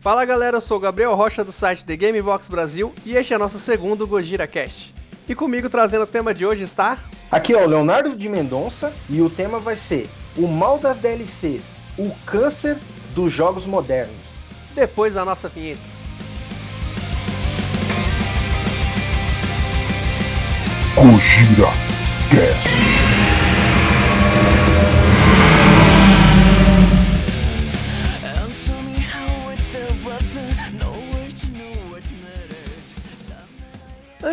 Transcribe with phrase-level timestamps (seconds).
[0.00, 3.34] Fala galera, eu sou o Gabriel Rocha do site The Game Box Brasil e este
[3.34, 4.94] é nosso segundo Gojira Cast.
[5.28, 6.96] E comigo trazendo o tema de hoje está.
[7.30, 10.08] Aqui é o Leonardo de Mendonça e o tema vai ser
[10.38, 12.78] O mal das DLCs, o câncer
[13.14, 14.16] dos jogos modernos.
[14.74, 15.82] Depois da nossa vinheta.
[20.96, 21.68] Gojira
[22.30, 23.29] Cast.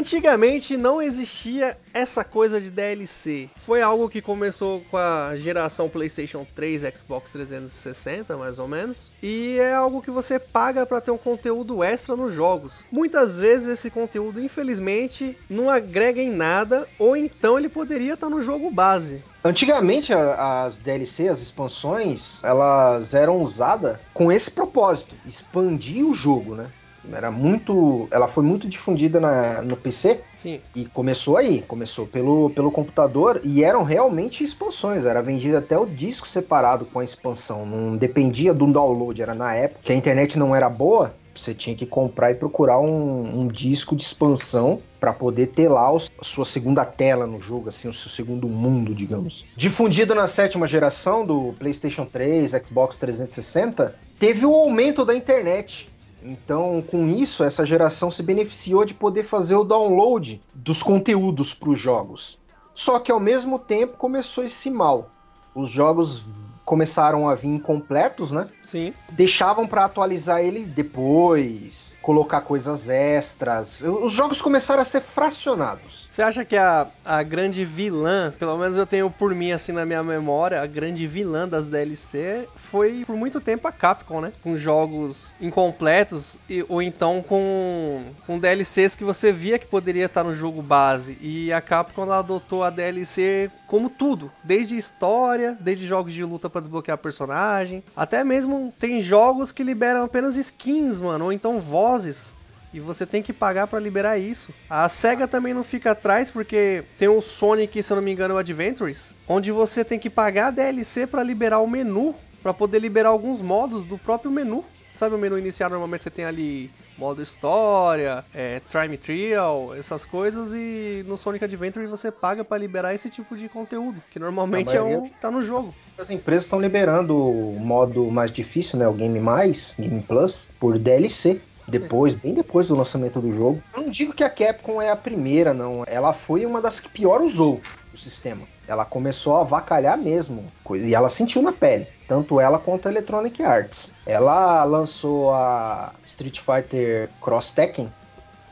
[0.07, 3.49] Antigamente não existia essa coisa de DLC.
[3.57, 9.57] Foi algo que começou com a geração PlayStation 3, Xbox 360, mais ou menos, e
[9.59, 12.88] é algo que você paga para ter um conteúdo extra nos jogos.
[12.89, 18.41] Muitas vezes esse conteúdo, infelizmente, não agrega em nada, ou então ele poderia estar no
[18.41, 19.21] jogo base.
[19.43, 26.71] Antigamente as DLC, as expansões, elas eram usadas com esse propósito, expandir o jogo, né?
[27.11, 30.21] Era muito, ela foi muito difundida na, no PC.
[30.35, 30.59] Sim.
[30.76, 35.05] E começou aí, começou pelo, pelo computador e eram realmente expansões.
[35.05, 37.65] Era vendido até o disco separado com a expansão.
[37.65, 39.21] Não dependia do download.
[39.21, 41.13] Era na época que a internet não era boa.
[41.34, 45.89] Você tinha que comprar e procurar um, um disco de expansão para poder ter lá
[45.95, 49.45] a sua segunda tela no jogo, assim, o seu segundo mundo, digamos.
[49.55, 55.87] Difundido na sétima geração do PlayStation 3, Xbox 360, teve o aumento da internet.
[56.21, 61.70] Então, com isso, essa geração se beneficiou de poder fazer o download dos conteúdos para
[61.70, 62.40] os jogos.
[62.73, 65.09] Só que ao mesmo tempo começou esse mal.
[65.53, 66.23] Os jogos
[66.66, 68.47] começaram a vir incompletos, né?
[68.63, 68.94] Sim.
[69.12, 73.81] Deixavam para atualizar ele depois, colocar coisas extras.
[73.81, 76.06] Os jogos começaram a ser fracionados.
[76.18, 79.85] Você acha que a, a grande vilã, pelo menos eu tenho por mim assim na
[79.85, 84.34] minha memória, a grande vilã das DLC foi por muito tempo a Capcom, né?
[84.41, 90.23] Com jogos incompletos e, ou então com, com DLCs que você via que poderia estar
[90.23, 91.19] no jogo base.
[91.22, 96.49] E a Capcom ela adotou a DLC como tudo, desde história, desde jogos de luta
[96.49, 102.35] para desbloquear personagem, até mesmo tem jogos que liberam apenas skins, mano, ou então vozes
[102.77, 104.53] e você tem que pagar para liberar isso.
[104.69, 108.35] A SEGA também não fica atrás porque tem o Sonic, se eu não me engano,
[108.35, 112.79] o Adventures, onde você tem que pagar a DLC para liberar o menu, para poder
[112.79, 114.63] liberar alguns modos do próprio menu.
[114.91, 120.53] Sabe o menu inicial normalmente você tem ali modo história, é, Time Trial, essas coisas
[120.53, 124.81] e no Sonic Adventure você paga para liberar esse tipo de conteúdo, que normalmente é
[124.81, 125.73] o tá no jogo.
[125.97, 130.79] As empresas estão liberando o modo mais difícil, né, o Game Mais, Game Plus, por
[130.79, 131.41] DLC.
[131.67, 133.61] Depois, bem depois do lançamento do jogo.
[133.75, 135.83] Eu não digo que a Capcom é a primeira, não.
[135.85, 137.61] Ela foi uma das que pior usou
[137.94, 138.44] o sistema.
[138.67, 140.45] Ela começou a avacalhar mesmo.
[140.72, 141.88] E ela sentiu na pele.
[142.07, 143.91] Tanto ela quanto a Electronic Arts.
[144.05, 147.91] Ela lançou a Street Fighter Cross Tekken.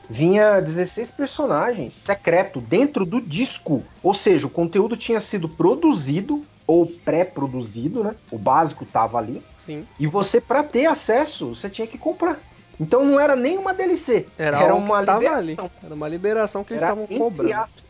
[0.09, 3.83] Vinha 16 personagens secreto dentro do disco.
[4.03, 8.15] Ou seja, o conteúdo tinha sido produzido ou pré-produzido, né?
[8.31, 9.41] O básico tava ali.
[9.57, 9.85] Sim.
[9.99, 12.39] E você, para ter acesso, você tinha que comprar.
[12.79, 14.25] Então não era nem uma DLC.
[14.37, 15.35] Era, era uma liberação.
[15.37, 15.57] Ali.
[15.83, 17.53] Era uma liberação que eles estavam cobrando.
[17.53, 17.83] Aspas,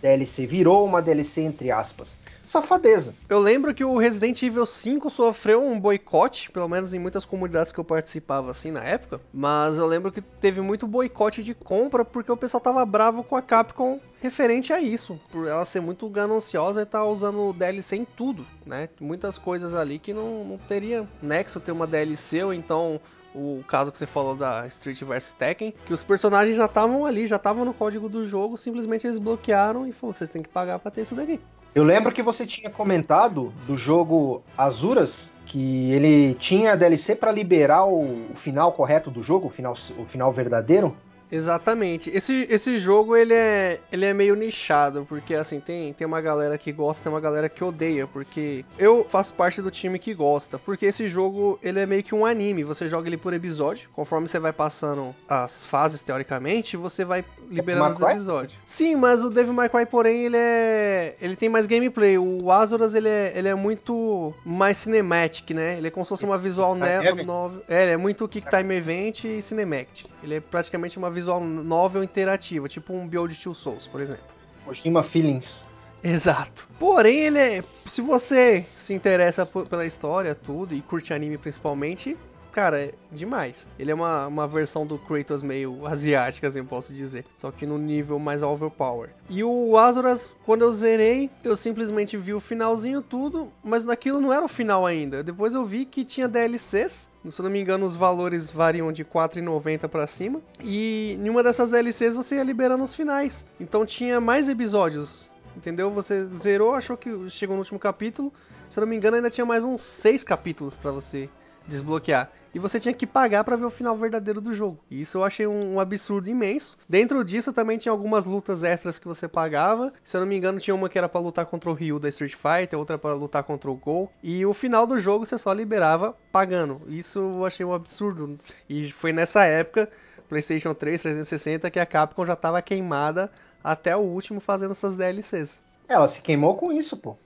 [0.00, 2.18] DLC virou uma DLC entre aspas.
[2.46, 3.14] Safadeza.
[3.28, 7.70] Eu lembro que o Resident Evil 5 sofreu um boicote, pelo menos em muitas comunidades
[7.70, 12.04] que eu participava assim na época, mas eu lembro que teve muito boicote de compra
[12.04, 16.08] porque o pessoal tava bravo com a Capcom referente a isso, por ela ser muito
[16.08, 18.88] gananciosa e estar tá usando DLC em tudo, né?
[19.00, 23.00] Muitas coisas ali que não, não teria nexo ter uma DLC ou então
[23.34, 27.26] o caso que você falou da Street vs Tekken, que os personagens já estavam ali,
[27.26, 30.78] já estavam no código do jogo, simplesmente eles bloquearam e falaram, vocês têm que pagar
[30.78, 31.40] para ter isso daqui.
[31.72, 37.84] Eu lembro que você tinha comentado do jogo Azuras que ele tinha DLC para liberar
[37.84, 40.96] o, final correto do jogo, o final, o final verdadeiro.
[41.30, 42.10] Exatamente.
[42.10, 46.56] Esse, esse jogo ele é, ele é meio nichado, porque assim, tem, tem uma galera
[46.58, 50.58] que gosta, tem uma galera que odeia, porque eu faço parte do time que gosta,
[50.58, 54.26] porque esse jogo ele é meio que um anime, você joga ele por episódio, conforme
[54.26, 58.58] você vai passando as fases teoricamente, você vai liberando os episódios.
[58.64, 62.18] Sim, mas o Devil May Cry porém ele é ele tem mais gameplay.
[62.18, 65.76] O Azuras ele é, ele é muito mais cinematic, né?
[65.78, 67.62] Ele é como se fosse uma visual novel.
[67.68, 70.06] É, ele é muito Kick Time Event e cinematic.
[70.22, 74.24] Ele é praticamente uma visual novel interativa, tipo um Beyond Two Souls, por exemplo.
[74.64, 75.64] Kojima Feelings.
[76.02, 76.68] Exato.
[76.78, 82.16] Porém, ele é, se você se interessa pela história, tudo, e curte anime principalmente,
[82.50, 83.68] cara, é demais.
[83.78, 87.24] Ele é uma, uma versão do Kratos meio asiática, assim, posso dizer.
[87.36, 89.10] Só que no nível mais overpower.
[89.28, 94.32] E o Azuras, quando eu zerei, eu simplesmente vi o finalzinho tudo, mas naquilo não
[94.32, 95.22] era o final ainda.
[95.22, 97.08] Depois eu vi que tinha DLCs.
[97.28, 100.40] Se eu não me engano, os valores variam de 4,90 para cima.
[100.60, 103.44] E em uma dessas DLCs você ia liberando os finais.
[103.58, 105.30] Então tinha mais episódios.
[105.56, 105.90] Entendeu?
[105.90, 108.32] Você zerou, achou que chegou no último capítulo.
[108.68, 111.28] Se eu não me engano, ainda tinha mais uns 6 capítulos para você
[111.70, 112.30] desbloquear.
[112.52, 114.78] E você tinha que pagar para ver o final verdadeiro do jogo.
[114.90, 116.76] E isso eu achei um, um, absurdo imenso.
[116.88, 119.92] Dentro disso também tinha algumas lutas extras que você pagava.
[120.02, 122.08] Se eu não me engano, tinha uma que era para lutar contra o Ryu da
[122.08, 124.10] Street Fighter, outra para lutar contra o Gol.
[124.22, 126.82] E o final do jogo você só liberava pagando.
[126.88, 128.36] Isso eu achei um absurdo.
[128.68, 129.88] E foi nessa época,
[130.28, 133.30] PlayStation 3, 360, que a Capcom já estava queimada
[133.62, 135.62] até o último fazendo essas DLCs.
[135.88, 137.16] Ela se queimou com isso, pô.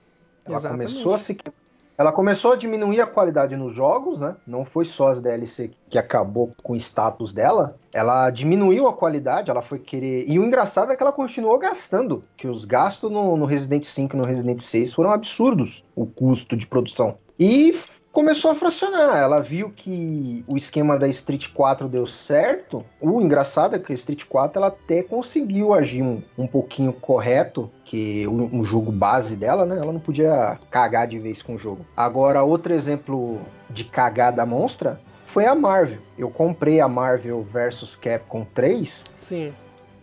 [0.45, 0.91] Ela Exatamente.
[0.91, 1.64] começou a se queimar
[1.97, 4.35] ela começou a diminuir a qualidade nos jogos, né?
[4.45, 7.75] Não foi só as DLC que acabou com o status dela.
[7.93, 10.25] Ela diminuiu a qualidade, ela foi querer.
[10.27, 12.23] E o engraçado é que ela continuou gastando.
[12.35, 16.57] Que os gastos no, no Resident 5 e no Resident 6 foram absurdos, o custo
[16.57, 17.17] de produção.
[17.39, 17.73] E
[18.15, 19.17] começou a fracionar.
[19.17, 22.83] Ela viu que o esquema da Street 4 deu certo.
[23.01, 27.69] O engraçado é que a Street 4 ela até conseguiu agir um, um pouquinho correto,
[27.83, 29.75] que o, o, jogo base dela, né?
[29.77, 31.85] Ela não podia cagar de vez com o jogo.
[31.95, 34.97] Agora, outro exemplo de cagada monstra
[35.27, 35.99] foi a Marvel.
[36.17, 39.03] Eu comprei a Marvel vs Capcom 3.
[39.13, 39.53] Sim.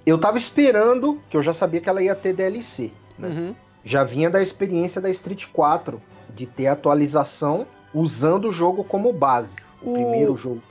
[0.05, 2.91] Eu tava esperando, que eu já sabia que ela ia ter DLC.
[3.19, 3.29] Né?
[3.29, 3.55] Uhum.
[3.83, 5.99] Já vinha da experiência da Street 4,
[6.35, 9.57] de ter atualização usando o jogo como base.
[9.81, 10.63] O, primeiro jogo.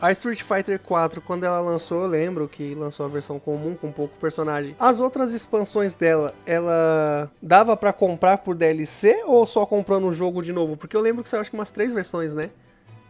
[0.00, 3.92] A Street Fighter 4, quando ela lançou, eu lembro que lançou a versão comum com
[3.92, 4.74] pouco personagem.
[4.78, 10.40] As outras expansões dela, ela dava para comprar por DLC ou só comprando o jogo
[10.40, 10.74] de novo?
[10.74, 12.48] Porque eu lembro que saiu acho que umas três versões, né?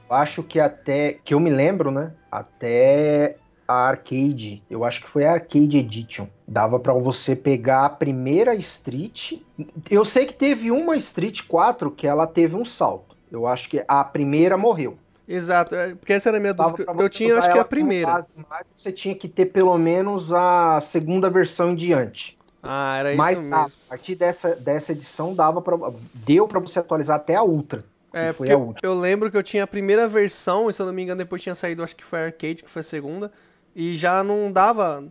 [0.09, 2.13] Acho que até que eu me lembro, né?
[2.29, 3.37] Até
[3.69, 6.27] a Arcade, eu acho que foi a Arcade Edition.
[6.47, 9.35] Dava para você pegar a primeira Street.
[9.89, 13.17] Eu sei que teve uma Street 4 que ela teve um salto.
[13.31, 14.99] Eu acho que a primeira morreu.
[15.27, 16.93] Exato, é, porque essa era a minha dúvida.
[16.99, 18.11] Eu tinha, acho que a primeira.
[18.11, 18.33] Base,
[18.75, 22.37] você tinha que ter pelo menos a segunda versão em diante.
[22.63, 23.79] Ah, era Mas, isso mesmo.
[23.87, 25.77] a partir dessa, dessa edição dava para
[26.13, 27.85] deu para você atualizar até a Ultra.
[28.13, 30.93] É, porque eu, eu, lembro que eu tinha a primeira versão, e se eu não
[30.93, 33.31] me engano depois tinha saído, acho que foi a Arcade, que foi a segunda,
[33.75, 35.05] e já não dava,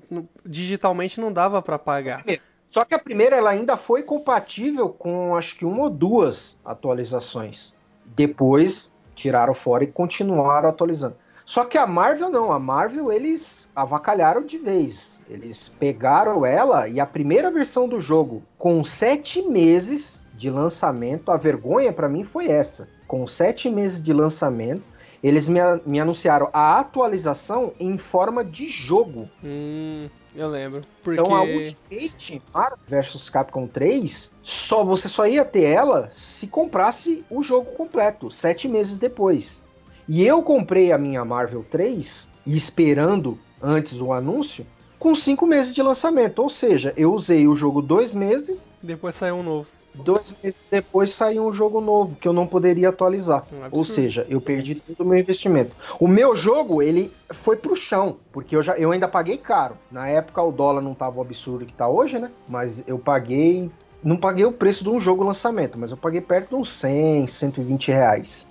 [0.46, 2.26] digitalmente não dava para pagar.
[2.68, 7.74] Só que a primeira ela ainda foi compatível com acho que uma ou duas atualizações.
[8.16, 11.16] Depois tiraram fora e continuaram atualizando.
[11.46, 15.20] Só que a Marvel não, a Marvel eles avacalharam de vez.
[15.28, 21.38] Eles pegaram ela e a primeira versão do jogo, com sete meses de lançamento, a
[21.38, 22.88] vergonha para mim foi essa.
[23.08, 24.84] Com sete meses de lançamento,
[25.24, 29.30] eles me, me anunciaram a atualização em forma de jogo.
[29.44, 30.82] Hum, eu lembro.
[31.04, 31.20] Porque...
[31.20, 37.24] Então a Ultimate Marvel vs Capcom 3, só você só ia ter ela se comprasse
[37.30, 39.64] o jogo completo, sete meses depois.
[40.08, 44.66] E eu comprei a minha Marvel 3, esperando antes o anúncio,
[44.98, 46.40] com cinco meses de lançamento.
[46.40, 48.70] Ou seja, eu usei o jogo dois meses.
[48.82, 49.70] Depois saiu um novo.
[49.94, 53.46] Dois meses depois saiu um jogo novo que eu não poderia atualizar.
[53.52, 55.76] Um Ou seja, eu perdi todo o meu investimento.
[56.00, 59.76] O meu jogo, ele foi pro chão, porque eu, já, eu ainda paguei caro.
[59.92, 62.30] Na época o dólar não tava o absurdo que tá hoje, né?
[62.48, 63.70] Mas eu paguei.
[64.02, 67.28] Não paguei o preço de um jogo lançamento, mas eu paguei perto de uns 100,
[67.28, 68.48] 120 reais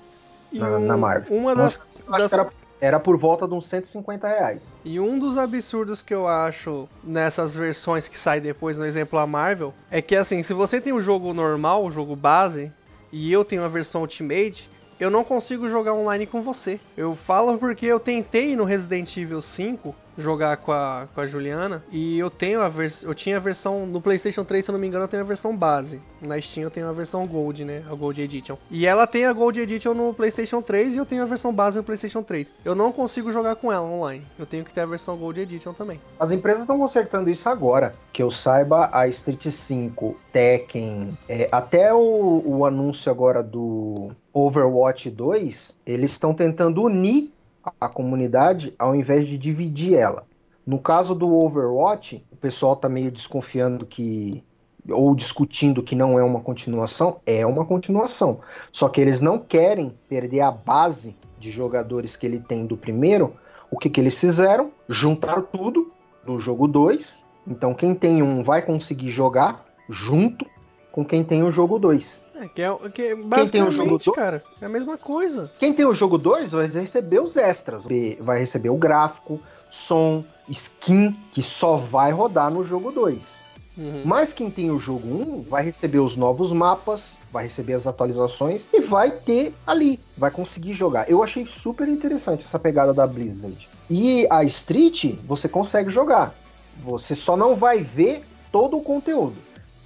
[0.52, 1.34] na, um, na Marvel.
[1.34, 4.76] Uma das, das, era era por volta de uns 150 reais.
[4.84, 9.26] E um dos absurdos que eu acho nessas versões que sai depois, no exemplo a
[9.26, 12.72] Marvel, é que assim, se você tem o jogo normal, o jogo base,
[13.10, 16.80] e eu tenho a versão Ultimate, eu não consigo jogar online com você.
[16.96, 21.82] Eu falo porque eu tentei no Resident Evil 5 jogar com a, com a Juliana.
[21.90, 24.80] E eu tenho a vers eu tinha a versão no PlayStation 3, se eu não
[24.80, 26.02] me engano, eu tenho a versão base.
[26.20, 27.84] Na Steam eu tenho a versão Gold, né?
[27.88, 28.56] A Gold Edition.
[28.70, 31.78] E ela tem a Gold Edition no PlayStation 3 e eu tenho a versão base
[31.78, 32.52] no PlayStation 3.
[32.64, 34.26] Eu não consigo jogar com ela online.
[34.38, 36.00] Eu tenho que ter a versão Gold Edition também.
[36.18, 37.94] As empresas estão consertando isso agora.
[38.12, 45.10] Que eu saiba, a Street 5, Tekken, é, até o, o anúncio agora do Overwatch
[45.10, 47.32] 2, eles estão tentando unir
[47.80, 50.26] a comunidade ao invés de dividir ela.
[50.66, 54.44] No caso do Overwatch, o pessoal está meio desconfiando que
[54.90, 58.40] ou discutindo que não é uma continuação, é uma continuação.
[58.72, 63.34] Só que eles não querem perder a base de jogadores que ele tem do primeiro.
[63.70, 64.70] O que, que eles fizeram?
[64.88, 65.92] Juntaram tudo
[66.26, 67.24] no jogo 2.
[67.46, 70.46] Então quem tem um vai conseguir jogar junto
[70.92, 72.24] com quem tem o jogo 2.
[72.40, 75.50] É, que é, que é tem o basicamente, jogo do- cara, é a mesma coisa.
[75.58, 77.84] Quem tem o jogo 2 vai receber os extras.
[78.20, 79.40] Vai receber o gráfico,
[79.70, 83.36] som, skin, que só vai rodar no jogo 2.
[83.76, 84.02] Uhum.
[84.04, 88.68] Mas quem tem o jogo 1 vai receber os novos mapas, vai receber as atualizações
[88.72, 91.08] e vai ter ali, vai conseguir jogar.
[91.08, 93.68] Eu achei super interessante essa pegada da Blizzard.
[93.88, 96.34] E a Street você consegue jogar.
[96.82, 99.36] Você só não vai ver todo o conteúdo.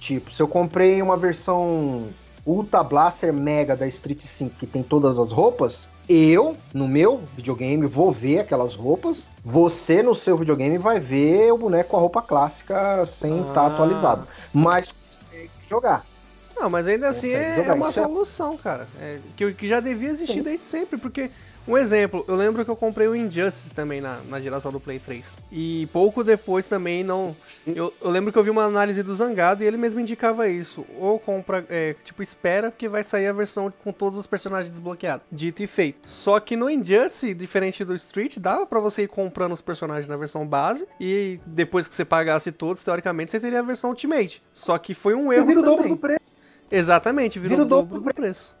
[0.03, 2.09] Tipo, se eu comprei uma versão
[2.45, 7.85] Ultra Blaster Mega da Street 5 que tem todas as roupas, eu, no meu videogame,
[7.87, 9.29] vou ver aquelas roupas.
[9.45, 13.67] Você, no seu videogame, vai ver o boneco com a roupa clássica sem estar Ah.
[13.67, 14.27] atualizado.
[14.53, 16.05] Mas consegue jogar.
[16.53, 18.85] Não, mas ainda assim é, é uma solução, cara.
[18.99, 20.43] É, que, que já devia existir Sim.
[20.43, 21.31] desde sempre, porque.
[21.67, 24.99] Um exemplo, eu lembro que eu comprei o Injustice também na, na geração do Play
[24.99, 25.31] 3.
[25.51, 27.35] E pouco depois também não.
[27.65, 30.85] Eu, eu lembro que eu vi uma análise do Zangado e ele mesmo indicava isso.
[30.99, 35.25] Ou compra, é, tipo, espera porque vai sair a versão com todos os personagens desbloqueados.
[35.31, 36.09] Dito e feito.
[36.09, 40.17] Só que no Injustice, diferente do Street, dava pra você ir comprando os personagens na
[40.17, 40.85] versão base.
[40.99, 44.43] E depois que você pagasse todos, teoricamente você teria a versão Ultimate.
[44.53, 45.93] Só que foi um erro Vira o dobro também.
[45.95, 46.32] do preço.
[46.73, 48.55] Exatamente, virou Vira o dobro do preço.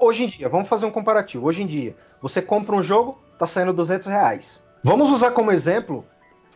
[0.00, 1.46] Hoje em dia, vamos fazer um comparativo.
[1.46, 4.64] Hoje em dia, você compra um jogo, tá saindo 200 reais.
[4.82, 6.02] Vamos usar como exemplo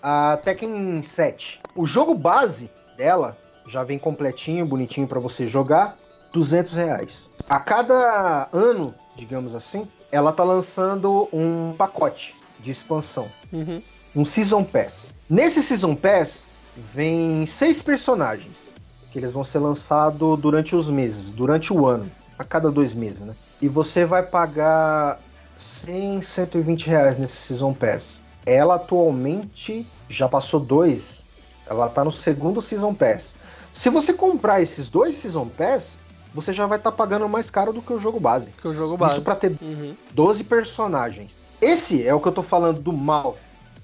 [0.03, 1.61] a Tekken 7.
[1.77, 3.37] O jogo base dela
[3.69, 5.99] já vem completinho, bonitinho para você jogar,
[6.33, 7.31] 200 reais.
[7.47, 13.83] A cada ano, digamos assim, ela tá lançando um pacote de expansão, Uhum.
[14.17, 15.13] um Season Pass.
[15.29, 16.47] Nesse Season Pass
[16.95, 18.73] vem seis personagens
[19.13, 23.21] que eles vão ser lançados durante os meses, durante o ano, a cada dois meses,
[23.21, 23.35] né?
[23.61, 25.21] E você vai pagar
[25.59, 28.21] 100, 120 reais nesse Season Pass.
[28.47, 31.25] Ela atualmente já passou dois,
[31.67, 33.35] ela tá no segundo Season Pass.
[33.75, 35.91] Se você comprar esses dois Season Pass,
[36.35, 38.51] você já vai estar pagando mais caro do que o jogo base.
[38.61, 39.15] Que o jogo base.
[39.17, 39.95] Isso pra ter Uhum.
[40.13, 41.37] 12 personagens.
[41.61, 43.37] Esse é o que eu tô falando do mal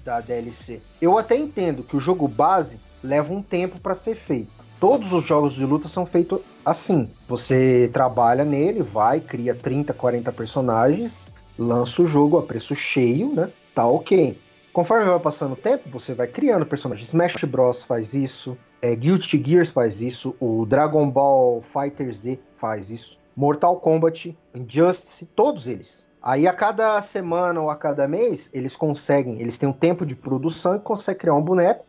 [0.03, 0.81] da DLC.
[0.99, 4.51] Eu até entendo que o jogo base leva um tempo para ser feito.
[4.79, 7.09] Todos os jogos de luta são feitos assim.
[7.27, 11.21] Você trabalha nele, vai, cria 30, 40 personagens,
[11.57, 13.49] lança o jogo a preço cheio, né?
[13.75, 14.37] Tá ok.
[14.71, 17.09] Conforme vai passando o tempo, você vai criando personagens.
[17.09, 22.89] Smash Bros faz isso, é, Guilty Gears faz isso, o Dragon Ball Fighter Z faz
[22.89, 26.07] isso, Mortal Kombat, Injustice, todos eles.
[26.21, 30.15] Aí a cada semana ou a cada mês, eles conseguem, eles têm um tempo de
[30.15, 31.83] produção e conseguem criar um boneco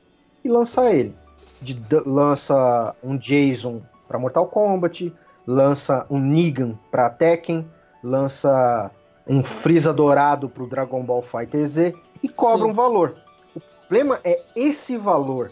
[0.44, 1.14] e lançar ele.
[1.60, 5.12] De- lança um Jason para Mortal Kombat,
[5.46, 7.68] lança um Negan para Tekken,
[8.02, 8.90] lança
[9.26, 12.70] um Freeza dourado para o Dragon Ball Fighter Z e cobra Sim.
[12.70, 13.16] um valor.
[13.54, 15.50] O problema é esse valor.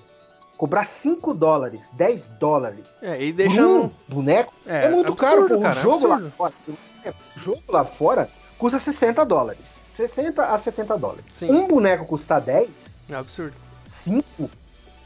[0.56, 5.60] Cobrar 5 dólares, 10 dólares É, e por deixa um boneco É, é, muito absurdo,
[5.60, 5.60] caro.
[5.60, 6.32] cara, o jogo lá absurdo.
[6.36, 6.52] fora,
[7.04, 9.78] é, o jogo lá fora custa 60 dólares.
[9.92, 11.24] 60 a 70 dólares.
[11.32, 11.50] Sim.
[11.50, 13.54] Um boneco custa 10, É absurdo.
[13.86, 14.24] 5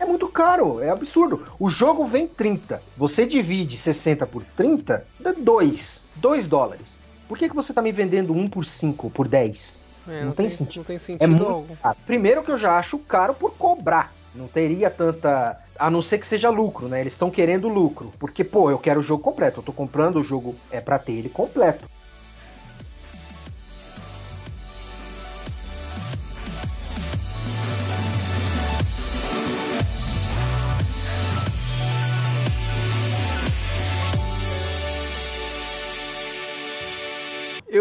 [0.03, 1.43] é muito caro, é absurdo.
[1.59, 2.83] O jogo vem 30.
[2.97, 6.03] Você divide 60 por 30, dá 2.
[6.17, 6.87] 2 dólares.
[7.29, 9.81] Por que, que você tá me vendendo 1 por 5, por 10?
[10.09, 10.79] É, Não tem sentido.
[10.79, 11.77] Não tem É sentido muito algum.
[11.77, 11.97] caro.
[12.05, 14.13] Primeiro que eu já acho caro por cobrar.
[14.35, 15.59] Não teria tanta.
[15.79, 17.01] A não ser que seja lucro, né?
[17.01, 18.13] Eles estão querendo lucro.
[18.19, 19.61] Porque, pô, eu quero o jogo completo.
[19.61, 21.85] Eu tô comprando o jogo é para ter ele completo.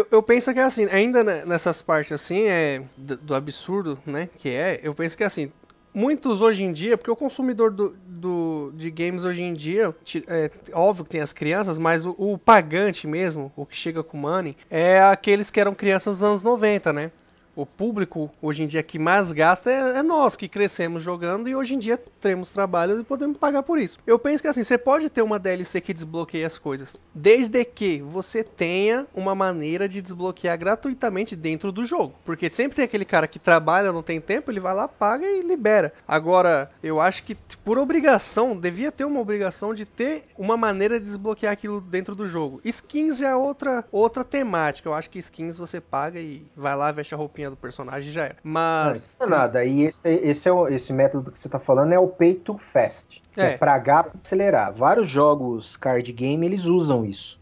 [0.02, 3.98] Eu, eu penso que é assim, ainda ne- nessas partes assim, é do, do absurdo,
[4.04, 4.28] né?
[4.38, 5.52] Que é, eu penso que assim,
[5.94, 9.94] muitos hoje em dia, porque o consumidor do, do- de games hoje em dia,
[10.26, 14.16] é óbvio que tem as crianças, mas o, o pagante mesmo, o que chega com
[14.16, 17.10] money, é aqueles que eram crianças dos anos 90, né?
[17.54, 21.54] O público hoje em dia que mais gasta é, é nós que crescemos jogando e
[21.54, 23.98] hoje em dia temos trabalho e podemos pagar por isso.
[24.06, 28.00] Eu penso que assim, você pode ter uma DLC que desbloqueie as coisas, desde que
[28.00, 32.14] você tenha uma maneira de desbloquear gratuitamente dentro do jogo.
[32.24, 35.42] Porque sempre tem aquele cara que trabalha, não tem tempo, ele vai lá, paga e
[35.42, 35.92] libera.
[36.08, 41.06] Agora, eu acho que por obrigação, devia ter uma obrigação de ter uma maneira de
[41.06, 42.60] desbloquear aquilo dentro do jogo.
[42.64, 44.88] Skins é outra, outra temática.
[44.88, 48.24] Eu acho que skins você paga e vai lá, veste a roupinha do personagem já
[48.24, 48.36] era.
[48.42, 49.08] Mas.
[49.20, 49.64] Não é nada.
[49.64, 52.56] E esse, esse, é o- esse método que você tá falando é o pay to
[52.58, 53.22] fast.
[53.36, 53.56] É, É.
[53.58, 54.72] pragar pra acelerar.
[54.74, 57.40] Vários jogos card game eles usam isso.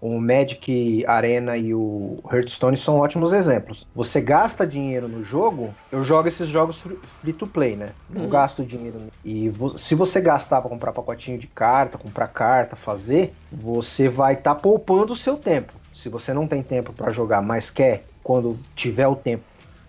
[0.00, 3.86] O Magic Arena e o Hearthstone são ótimos exemplos.
[3.94, 6.80] Você gasta dinheiro no jogo, eu jogo esses jogos
[7.20, 7.86] free to play, né?
[8.10, 8.28] Não Uhum.
[8.28, 8.98] gasto dinheiro.
[9.24, 14.56] E se você gastar para comprar pacotinho de carta, comprar carta, fazer, você vai estar
[14.56, 15.72] poupando o seu tempo.
[15.94, 19.44] Se você não tem tempo para jogar, mas quer, quando tiver o tempo,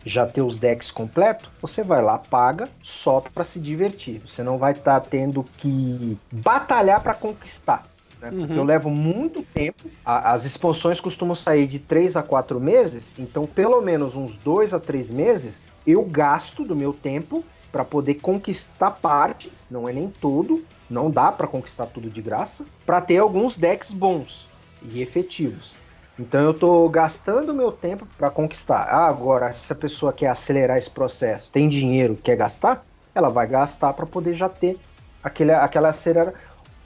[0.05, 4.21] já ter os decks completos, você vai lá, paga só para se divertir.
[4.25, 7.87] Você não vai estar tendo que batalhar para conquistar.
[8.21, 8.31] né?
[8.31, 8.59] Porque Uhum.
[8.59, 9.89] eu levo muito tempo.
[10.05, 14.73] a- as expansões costumam sair de 3 a 4 meses, então pelo menos uns 2
[14.73, 20.09] a 3 meses eu gasto do meu tempo para poder conquistar parte, não é nem
[20.09, 24.47] tudo, não dá para conquistar tudo de graça, para ter alguns decks bons
[24.81, 25.75] e efetivos.
[26.17, 28.87] Então eu tô gastando meu tempo para conquistar.
[28.89, 33.47] Ah, agora se a pessoa quer acelerar esse processo, tem dinheiro, quer gastar, ela vai
[33.47, 34.77] gastar para poder já ter
[35.23, 36.33] aquele, aquela acelera.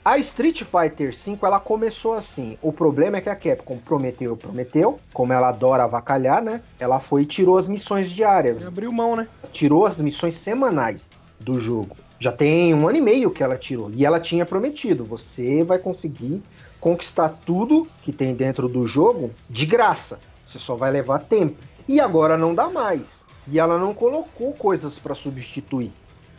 [0.04, 2.56] A Street Fighter V ela começou assim.
[2.62, 6.62] O problema é que a Capcom prometeu, prometeu, como ela adora avacalhar, né?
[6.78, 9.28] Ela foi e tirou as missões diárias Abriu mão, né?
[9.52, 11.94] tirou as missões semanais do jogo.
[12.18, 13.90] Já tem um ano e meio que ela tirou.
[13.92, 16.42] E ela tinha prometido: você vai conseguir
[16.80, 20.18] conquistar tudo que tem dentro do jogo de graça.
[20.46, 21.62] Você só vai levar tempo.
[21.86, 23.24] E agora não dá mais.
[23.46, 25.92] E ela não colocou coisas para substituir.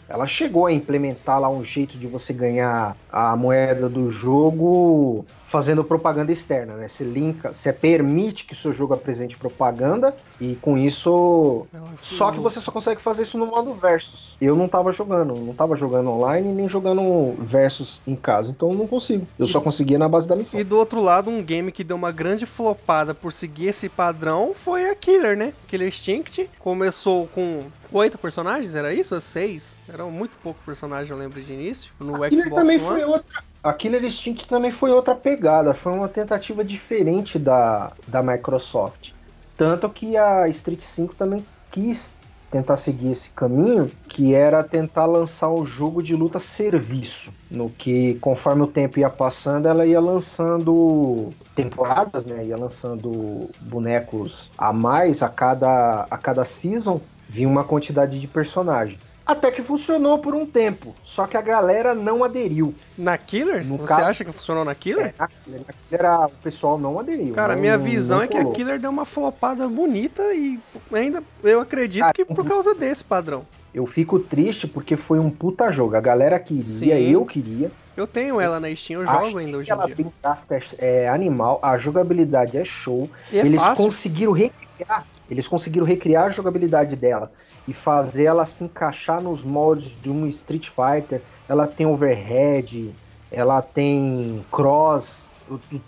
[0.10, 5.84] Ela chegou a implementar lá um jeito de você ganhar a moeda do jogo fazendo
[5.84, 6.88] propaganda externa, né?
[6.88, 11.66] Você linka, você permite que o seu jogo apresente propaganda e com isso
[12.02, 14.38] só que você só consegue fazer isso no modo versus.
[14.40, 18.78] Eu não tava jogando, não tava jogando online nem jogando versus em casa, então eu
[18.78, 19.28] não consigo.
[19.38, 20.60] Eu só conseguia na base da missão.
[20.60, 24.54] E do outro lado, um game que deu uma grande flopada por seguir esse padrão
[24.54, 25.54] foi a Killer, né?
[25.68, 29.16] Killer Instinct começou com oito personagens, era isso?
[29.16, 29.78] Ou seis?
[29.92, 31.92] Eram muito poucos personagens, eu lembro de início.
[32.00, 32.88] No A Killer Xbox também One.
[32.88, 33.44] foi outra.
[33.62, 39.12] A Killer Instinct também foi outra pegada, foi uma tentativa diferente da, da Microsoft.
[39.58, 42.16] Tanto que a Street 5 também quis
[42.50, 48.16] tentar seguir esse caminho, que era tentar lançar um jogo de luta serviço, no que
[48.16, 52.46] conforme o tempo ia passando, ela ia lançando temporadas, né?
[52.46, 58.98] Ia lançando bonecos a mais a cada a cada season, vinha uma quantidade de personagem.
[59.26, 62.74] Até que funcionou por um tempo, só que a galera não aderiu.
[62.98, 63.64] Na Killer?
[63.64, 65.10] No Você caso- acha que funcionou na Killer?
[65.10, 67.36] É, na Killer, na Killer a- o pessoal não aderiu.
[67.36, 68.46] Cara, não- minha visão não é que a.
[68.46, 70.60] Killer deu uma flopada bonita e
[70.92, 73.46] ainda eu acredito Cara, que por causa desse padrão.
[73.72, 75.96] Eu fico triste porque foi um puta jogo.
[75.96, 77.12] A galera queria, Sim.
[77.12, 77.72] eu queria.
[77.96, 79.96] Eu tenho ela na Steam, eu Acho jogo ainda hoje em ela dia.
[79.96, 83.08] tem um gráfico é, é animal, a jogabilidade é show.
[83.32, 83.76] É eles fácil.
[83.86, 87.32] conseguiram recriar, eles conseguiram recriar a jogabilidade dela
[87.68, 91.22] e fazer ela se encaixar nos moldes de um Street Fighter.
[91.48, 92.94] Ela tem overhead,
[93.32, 95.30] ela tem cross,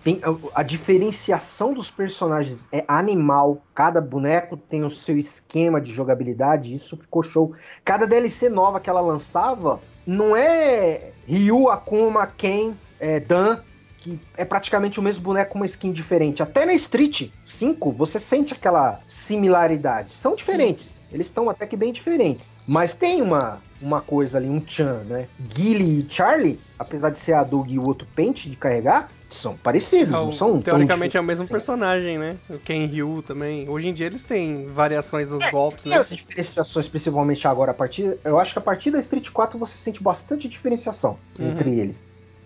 [0.03, 0.21] tem-
[0.53, 3.61] a diferenciação dos personagens é animal.
[3.73, 7.53] Cada boneco tem o seu esquema de jogabilidade, isso ficou show.
[7.83, 13.59] Cada DLC nova que ela lançava não é Ryu, Akuma, Ken, é, Dan,
[14.01, 16.41] que é praticamente o mesmo boneco com uma skin diferente.
[16.43, 20.13] Até na Street 5 você sente aquela similaridade.
[20.15, 20.99] São diferentes.
[21.11, 22.53] Eles estão até que bem diferentes.
[22.65, 25.27] Mas tem uma, uma coisa ali, um Chan, né?
[25.53, 29.55] Gilly e Charlie, apesar de ser a Doug e o outro Pente de carregar, são
[29.57, 31.51] parecidos, não são Teoricamente é o mesmo assim.
[31.53, 32.37] personagem, né?
[32.49, 33.67] O Ken Ryu também.
[33.69, 35.99] Hoje em dia eles têm variações nos golpes, Tem né?
[35.99, 38.17] as diferenciações, principalmente agora, a partir.
[38.23, 41.49] Eu acho que a partir da Street 4 você sente bastante diferenciação Uhum.
[41.49, 42.01] entre eles.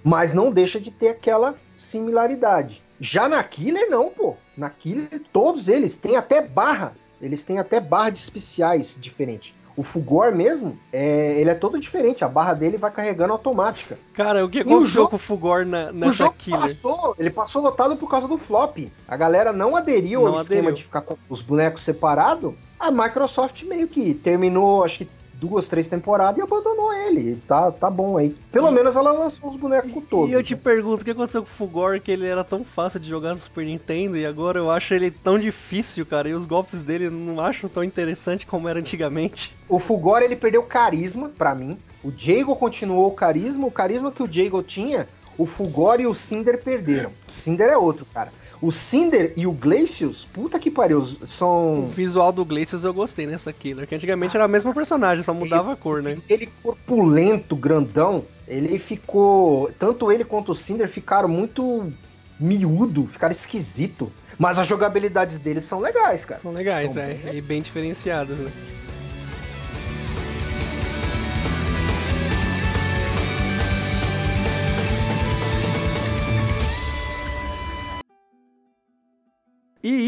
[0.05, 2.81] Mas não deixa de ter aquela similaridade.
[3.01, 4.35] Já na Killer, não, pô.
[4.55, 6.93] Na Killer, todos eles têm até barra.
[7.21, 9.55] Eles têm até barra de especiais diferente.
[9.75, 12.23] O Fugor mesmo, é, ele é todo diferente.
[12.23, 13.97] A barra dele vai carregando automática.
[14.13, 16.61] Cara, o que o aconteceu jogo- com o Fugor na- o nessa jogo Killer?
[16.61, 18.77] passou, ele passou lotado por causa do flop.
[19.05, 20.75] A galera não aderiu Não ao esquema aderiu.
[20.75, 22.53] de ficar com os bonecos separados.
[22.79, 25.07] A Microsoft meio que terminou, acho que
[25.39, 27.35] duas, três temporadas e abandonou ele.
[27.47, 28.35] Tá, tá bom aí.
[28.51, 30.29] Pelo menos ela lançou os bonecos com todos.
[30.29, 30.61] E eu te né?
[30.63, 33.39] pergunto, o que aconteceu com o Fugor, que ele era tão fácil de jogar no
[33.39, 37.39] Super Nintendo e agora eu acho ele tão difícil, cara, e os golpes dele não
[37.39, 39.55] acho tão interessante como era antigamente.
[39.67, 41.77] O Fulgor ele perdeu carisma pra mim.
[42.03, 43.67] O Jago continuou o carisma.
[43.67, 47.11] O carisma que o Jago tinha, o Fulgor e o Cinder perderam.
[47.27, 48.31] O Cinder é outro, cara.
[48.65, 53.27] O Cinder e o Glacius, puta que pariu, O são visual do Glacius eu gostei
[53.27, 56.17] nessa Killer, que antigamente era a mesma personagem, só mudava a cor, né?
[56.27, 59.71] Ele corpulento, grandão, ele ficou.
[59.77, 61.93] Tanto ele quanto o Cinder ficaram muito
[62.39, 64.11] miúdo, ficaram esquisito.
[64.35, 66.41] Mas as jogabilidades deles são legais, cara.
[66.41, 68.51] São legais, São é, bem e bem diferenciadas, né?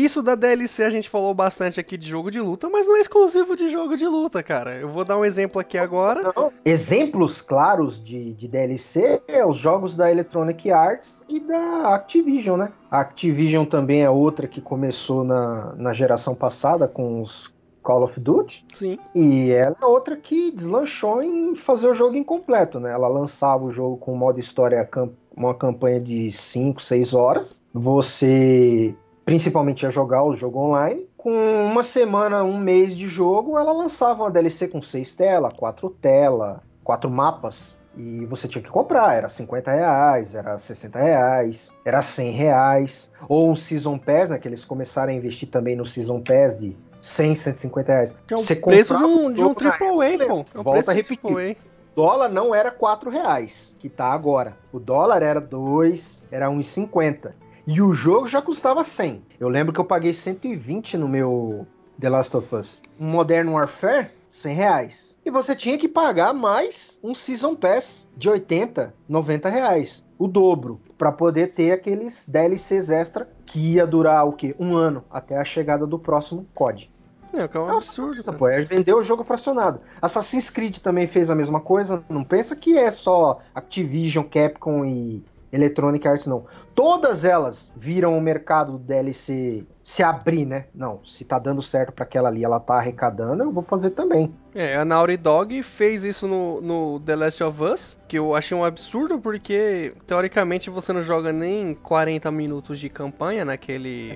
[0.07, 3.01] Isso da DLC a gente falou bastante aqui de jogo de luta, mas não é
[3.01, 4.75] exclusivo de jogo de luta, cara.
[4.75, 6.31] Eu vou dar um exemplo aqui agora.
[6.63, 12.71] Exemplos claros de, de DLC é os jogos da Electronic Arts e da Activision, né?
[12.89, 18.17] A Activision também é outra que começou na, na geração passada com os Call of
[18.19, 18.65] Duty.
[18.73, 18.97] Sim.
[19.13, 22.91] E ela é outra que deslanchou em fazer o jogo incompleto, né?
[22.91, 24.89] Ela lançava o jogo com modo história,
[25.35, 27.61] uma campanha de 5, 6 horas.
[27.73, 28.95] Você
[29.27, 31.05] principalmente ia jogar o jogo online.
[31.17, 31.33] Com
[31.65, 36.59] uma semana, um mês de jogo, ela lançava uma DLC com 6 telas, 4 telas,
[36.81, 37.77] 4 mapas.
[37.97, 43.11] E você tinha que comprar, era 50 reais, era 60 reais, era 100 reais.
[43.27, 44.39] Ou um Season Pass, né?
[44.39, 48.17] Que eles começaram a investir também no Season Pass de 100, 150 reais.
[48.25, 50.45] Que é o Você preço de um, de um AAA, pô.
[50.55, 51.19] É o Volta a repetir.
[51.19, 54.55] O dólar não era 4 reais, que tá agora.
[54.71, 57.33] O dólar era 2, era 1,50.
[57.67, 59.21] E o jogo já custava 100.
[59.37, 61.67] Eu lembro que eu paguei 120 no meu
[61.99, 62.81] The Last of Us.
[62.97, 65.17] Um Modern Warfare, 100 reais.
[65.25, 70.07] E você tinha que pagar mais um Season Pass de 80, 90 reais.
[70.17, 70.79] O dobro.
[70.97, 74.55] para poder ter aqueles DLCs extra que ia durar o quê?
[74.57, 76.89] Um ano até a chegada do próximo COD.
[77.33, 78.37] É, que é um absurdo, cara.
[78.37, 79.81] Pô, é vender o jogo fracionado.
[80.01, 82.01] Assassin's Creed também fez a mesma coisa.
[82.07, 85.21] Não pensa que é só Activision, Capcom e
[85.51, 86.45] Electronic Arts, não.
[86.75, 90.65] Todas elas viram o mercado do DLC se abrir, né?
[90.75, 94.33] Não, se tá dando certo para aquela ali, ela tá arrecadando, eu vou fazer também.
[94.53, 98.57] É, a Naughty Dog fez isso no, no The Last of Us, que eu achei
[98.57, 104.13] um absurdo porque, teoricamente, você não joga nem 40 minutos de campanha naquele...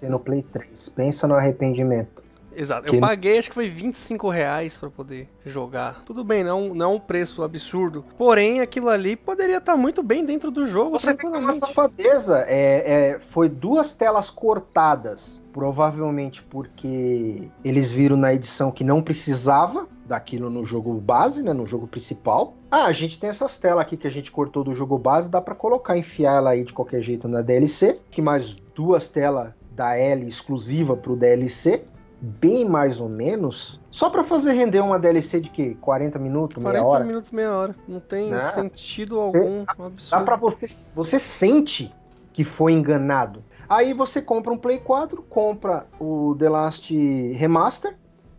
[0.00, 2.22] No Play 3, pensa no arrependimento.
[2.58, 6.02] Exato, Que- eu paguei acho que foi 25 reais pra poder jogar.
[6.04, 8.04] Tudo bem, não, não é um preço absurdo.
[8.16, 11.52] Porém, aquilo ali poderia estar muito bem dentro do jogo, Você vê que é uma
[11.52, 12.44] safadeza.
[12.48, 15.38] É, é, foi duas telas cortadas.
[15.52, 21.52] Provavelmente porque eles viram na edição que não precisava daquilo no jogo base, né?
[21.52, 22.54] No jogo principal.
[22.70, 25.40] Ah, a gente tem essas telas aqui que a gente cortou do jogo base, dá
[25.40, 27.98] pra colocar, enfiar ela aí de qualquer jeito na DLC.
[28.10, 31.82] Que mais duas telas da L exclusiva pro DLC.
[32.20, 33.80] Bem mais ou menos.
[33.90, 35.74] Só pra fazer render uma DLC de que?
[35.76, 37.04] 40 minutos, meia 40 hora?
[37.04, 37.76] minutos, meia hora.
[37.86, 38.40] Não tem Né?
[38.40, 40.24] sentido algum Dá absurdo.
[40.24, 40.66] pra você.
[40.96, 41.94] Você sente
[42.32, 43.42] que foi enganado.
[43.68, 46.92] Aí você compra um Play 4, compra o The Last
[47.34, 47.94] Remaster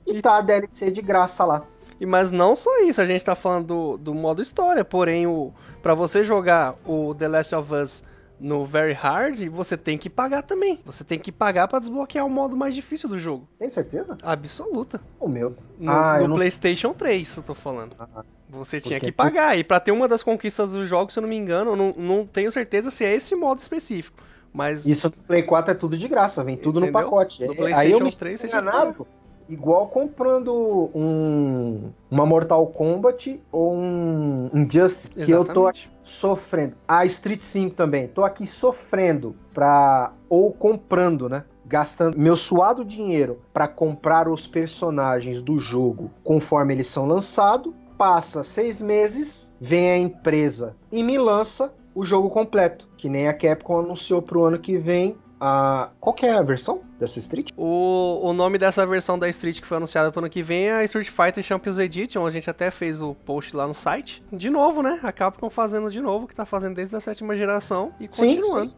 [0.06, 1.64] e, E- tá a DLC de graça lá.
[2.02, 5.54] E Mas não só isso, a gente tá falando do, do modo história, porém, o,
[5.82, 8.04] pra você jogar o The Last of Us
[8.40, 10.80] no Very Hard, você tem que pagar também.
[10.86, 13.48] Você tem que pagar pra desbloquear o modo mais difícil do jogo.
[13.60, 14.18] Tem certeza?
[14.24, 15.02] Absoluta.
[15.20, 15.54] O meu.
[15.78, 17.96] No, Ah, no não- PlayStation 3, eu tô falando.
[18.00, 19.58] Ah, Você tinha que pagar.
[19.58, 21.94] E pra ter uma das conquistas do jogo, se eu não me engano, eu não,
[21.98, 24.18] não tenho certeza se é esse modo específico.
[24.52, 27.00] Mas Isso no Play 4 é tudo de graça, vem tudo Entendeu?
[27.02, 27.46] no pacote.
[27.46, 29.08] No É, PlayStation Aí eu me 3 sinto você enganado,
[29.50, 35.92] igual comprando um, uma Mortal Kombat ou um, Just que eu tô exatamente.
[36.04, 36.76] sofrendo.
[36.88, 38.08] A Street 5 também.
[38.08, 40.14] Tô aqui sofrendo pra.
[40.30, 41.44] ou comprando, né?
[41.66, 47.74] Gastando meu suado dinheiro pra comprar os personagens do jogo conforme eles são lançados.
[47.98, 52.88] Passa seis meses, vem a empresa e me lança o jogo completo.
[52.98, 55.18] Que nem a Capcom anunciou pro ano que vem.
[55.40, 55.90] A...
[56.00, 57.52] Qual que é a versão dessa Street?
[57.56, 60.74] O, o nome dessa versão da Street que foi anunciada pro ano que vem é
[60.74, 62.26] a Street Fighter Champions Edition.
[62.26, 64.24] A gente até fez o post lá no site.
[64.32, 65.00] De novo, né?
[65.02, 68.72] A Capcom fazendo de novo, que tá fazendo desde a sétima geração e continuando.
[68.72, 68.76] sim.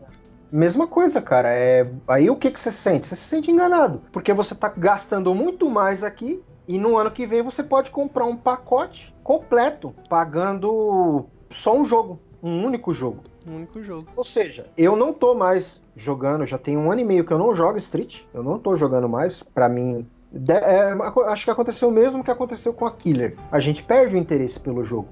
[0.52, 1.50] Mesma coisa, cara.
[1.50, 1.90] É...
[2.08, 3.08] Aí o que, que você sente?
[3.08, 4.02] Você se sente enganado.
[4.12, 8.26] Porque você tá gastando muito mais aqui e no ano que vem você pode comprar
[8.26, 13.24] um pacote completo, pagando só um jogo, um único jogo.
[13.48, 14.08] Um único jogo.
[14.16, 17.40] Ou seja, eu não tô mais jogando, já tem um ano e meio que eu
[17.40, 18.22] não jogo Street.
[18.34, 19.42] Eu não tô jogando mais.
[19.42, 20.92] Pra mim, de- é,
[21.28, 23.36] acho que aconteceu o mesmo que aconteceu com a Killer.
[23.52, 25.08] A gente perde o interesse pelo jogo.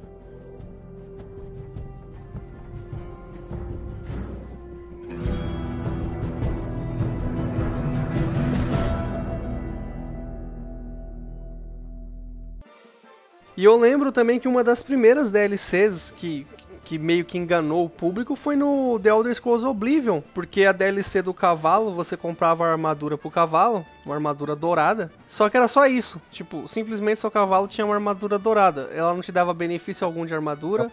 [13.58, 16.48] E eu lembro também que uma das primeiras DLCs que,
[16.90, 21.22] que meio que enganou o público foi no The Elder Scrolls Oblivion, porque a DLC
[21.22, 25.86] do cavalo, você comprava a armadura pro cavalo, uma armadura dourada, só que era só
[25.86, 30.26] isso, tipo, simplesmente seu cavalo tinha uma armadura dourada, ela não te dava benefício algum
[30.26, 30.92] de armadura,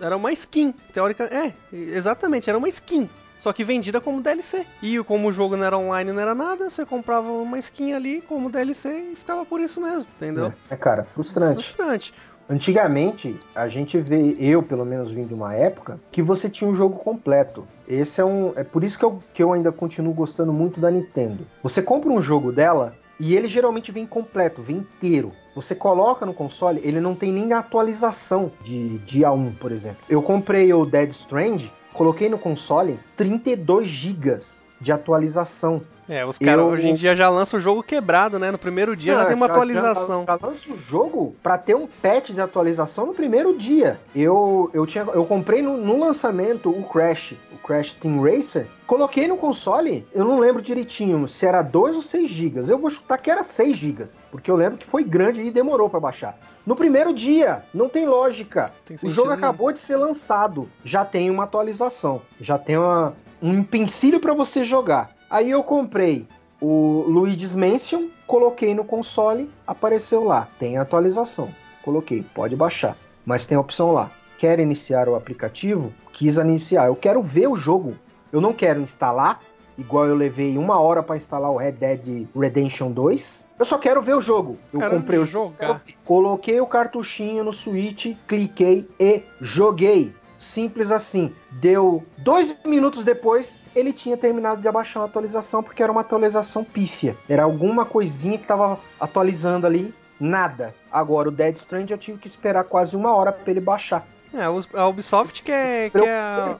[0.00, 3.08] era uma skin, teórica, é, exatamente, era uma skin.
[3.38, 4.66] só que vendida como DLC.
[4.82, 8.20] E como o jogo não era online, não era nada, você comprava uma skin ali
[8.20, 10.52] como DLC e ficava por isso mesmo, entendeu?
[10.68, 11.62] É, é cara, frustrante.
[11.62, 12.12] Frustrante.
[12.48, 16.74] Antigamente, a gente vê, eu pelo menos vim de uma época, que você tinha um
[16.74, 17.66] jogo completo.
[17.88, 18.52] Esse é um.
[18.54, 21.46] É por isso que eu, que eu ainda continuo gostando muito da Nintendo.
[21.62, 25.32] Você compra um jogo dela e ele geralmente vem completo, vem inteiro.
[25.54, 29.98] Você coloca no console, ele não tem nem atualização de dia 1, por exemplo.
[30.08, 34.38] Eu comprei o Dead Strand, coloquei no console 32 GB
[34.80, 35.80] de atualização.
[36.08, 38.52] É, os caras Eu- hoje em dia já lançam o jogo quebrado, né?
[38.52, 40.24] No primeiro dia já Ah, tem uma atualização.
[40.24, 43.98] Já, já lança o jogo pra ter um patch de atualização no primeiro dia.
[44.14, 48.68] Eu, eu, tinha, eu comprei no, no lançamento o Crash, o Crash Team Racer.
[48.86, 52.60] Coloquei no console, eu não lembro direitinho se era 2 ou 6 GB.
[52.70, 55.90] Eu vou chutar que era 6 GB, porque eu lembro que foi grande e demorou
[55.90, 56.38] pra baixar.
[56.64, 58.70] No primeiro dia, não tem lógica.
[58.84, 59.38] Tem o jogo nenhum.
[59.38, 63.12] acabou de ser lançado, já tem uma atualização, já tem uma-
[63.42, 65.10] um empecilho pra você jogar.
[65.30, 66.26] Aí eu comprei
[66.60, 71.50] o Luigi's Mansion, coloquei no console, apareceu lá, tem atualização.
[71.82, 74.10] Coloquei, pode baixar, mas tem a opção lá.
[74.38, 75.92] Quer iniciar o aplicativo?
[76.12, 76.86] Quis iniciar.
[76.86, 77.94] Eu quero ver o jogo.
[78.32, 79.40] Eu não quero instalar,
[79.78, 83.48] igual eu levei uma hora para instalar o Red Dead Redemption 2.
[83.58, 84.58] Eu só quero ver o jogo.
[84.72, 85.82] Eu comprei o jogar.
[86.04, 90.12] Coloquei o cartuchinho no Switch, cliquei e joguei.
[90.38, 91.34] Simples assim.
[91.50, 96.64] Deu dois minutos depois, ele tinha terminado de abaixar uma atualização, porque era uma atualização
[96.64, 97.16] pífia.
[97.28, 100.74] Era alguma coisinha que estava atualizando ali, nada.
[100.90, 104.06] Agora, o Dead Strand eu tive que esperar quase uma hora para ele baixar.
[104.34, 106.58] É, a Ubisoft que é, que é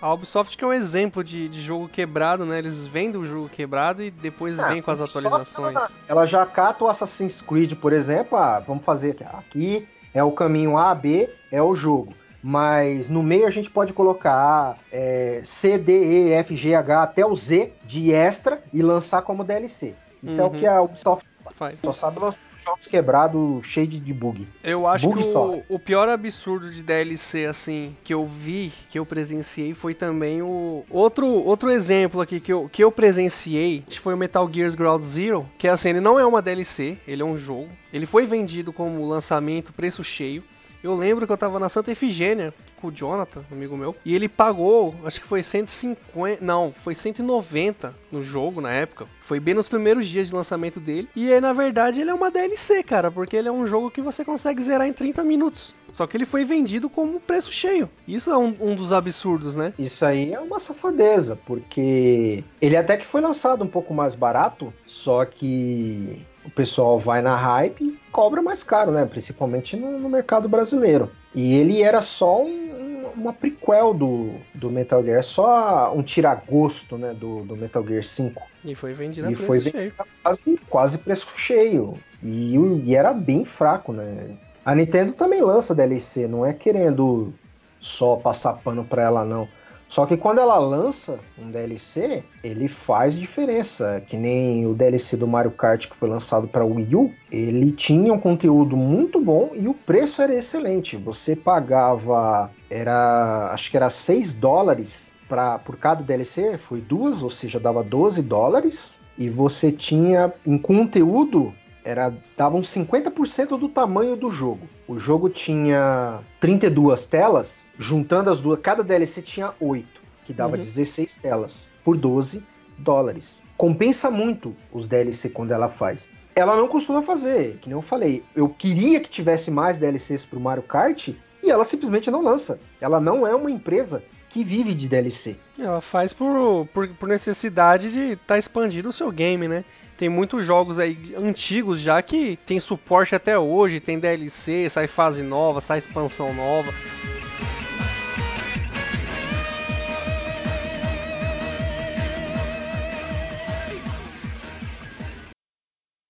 [0.00, 2.58] a, Ubisoft que é um exemplo de, de jogo quebrado, né?
[2.58, 5.74] Eles vendem o jogo quebrado e depois Ah, vêm com as atualizações.
[5.74, 8.38] Ela, ela já cata o Assassin's Creed, por exemplo.
[8.38, 9.24] Ah, vamos fazer aqui.
[9.24, 12.14] Aqui é o caminho A, B, é o jogo.
[12.42, 17.24] Mas no meio a gente pode colocar é, C, D, E, F, G, H até
[17.26, 19.94] o Z de extra e lançar como DLC.
[20.22, 20.58] Isso é o Uhum.
[20.58, 21.78] que a Ubisoft Faz.
[21.82, 24.48] só sabe lançar jogos quebrados cheios de, bug.
[24.64, 28.98] Eu acho Bug que o, o pior absurdo de DLC, assim, que eu vi, que
[28.98, 30.84] eu presenciei, foi também o.
[30.90, 35.48] Outro, outro exemplo aqui que eu, que eu presenciei foi o Metal Gear Ground Zero,
[35.56, 37.68] que assim, ele não é uma DLC, ele é um jogo.
[37.92, 40.42] Ele foi vendido como lançamento, preço cheio.
[40.86, 44.28] Eu lembro que eu tava na Santa Efigênia com o Jonathan, amigo meu, e ele
[44.28, 49.08] pagou, acho que foi 150, não, foi 190 no jogo na época.
[49.20, 51.08] Foi bem nos primeiros dias de lançamento dele.
[51.16, 54.00] E aí, na verdade, ele é uma DLC, cara, porque ele é um jogo que
[54.00, 55.74] você consegue zerar em 30 minutos.
[55.90, 57.90] Só que ele foi vendido como preço cheio.
[58.06, 59.74] Isso é um, um dos absurdos, né?
[59.76, 64.72] Isso aí é uma safadeza, porque ele até que foi lançado um pouco mais barato,
[64.86, 69.04] só que o pessoal vai na hype e cobra mais caro, né?
[69.04, 71.10] Principalmente no, no mercado brasileiro.
[71.34, 77.14] E ele era só um- uma prequel do, do Metal Gear, só um tiragosto, né?
[77.14, 78.42] Do, do Metal Gear 5.
[78.64, 79.92] E foi vendido a E preço foi cheio.
[80.22, 81.94] Quase, quase preço cheio.
[82.22, 82.54] E,
[82.84, 84.36] e era bem fraco, né?
[84.64, 87.32] A Nintendo também lança DLC, não é querendo
[87.80, 89.48] só passar pano pra ela, não.
[89.88, 94.02] Só que quando ela lança um DLC, ele faz diferença.
[94.06, 98.12] Que nem o DLC do Mario Kart que foi lançado para Wii U, ele tinha
[98.12, 100.96] um conteúdo muito bom e o preço era excelente.
[100.96, 107.30] Você pagava, era, acho que era 6 dólares pra, por cada DLC, foi duas, ou
[107.30, 108.98] seja, dava 12 dólares.
[109.18, 111.54] E você tinha em conteúdo
[111.86, 114.68] era dava uns 50% do tamanho do jogo.
[114.88, 119.86] O jogo tinha 32 telas, juntando as duas, cada DLC tinha 8,
[120.24, 120.60] que dava Uhum.
[120.60, 122.42] 16 telas por 12
[122.76, 123.40] dólares.
[123.56, 126.10] Compensa muito os DLC quando ela faz.
[126.34, 128.24] Ela não costuma fazer, que nem eu falei.
[128.34, 131.08] Eu queria que tivesse mais DLCs pro Mario Kart
[131.42, 132.58] e ela simplesmente não lança.
[132.80, 134.02] Ela não é uma empresa
[134.36, 135.36] que vive de DLC.
[135.58, 139.64] Ela faz por, por, por necessidade de estar tá expandindo o seu game, né?
[139.96, 145.22] Tem muitos jogos aí antigos já que tem suporte até hoje, tem DLC, sai fase
[145.22, 146.70] nova, sai expansão nova.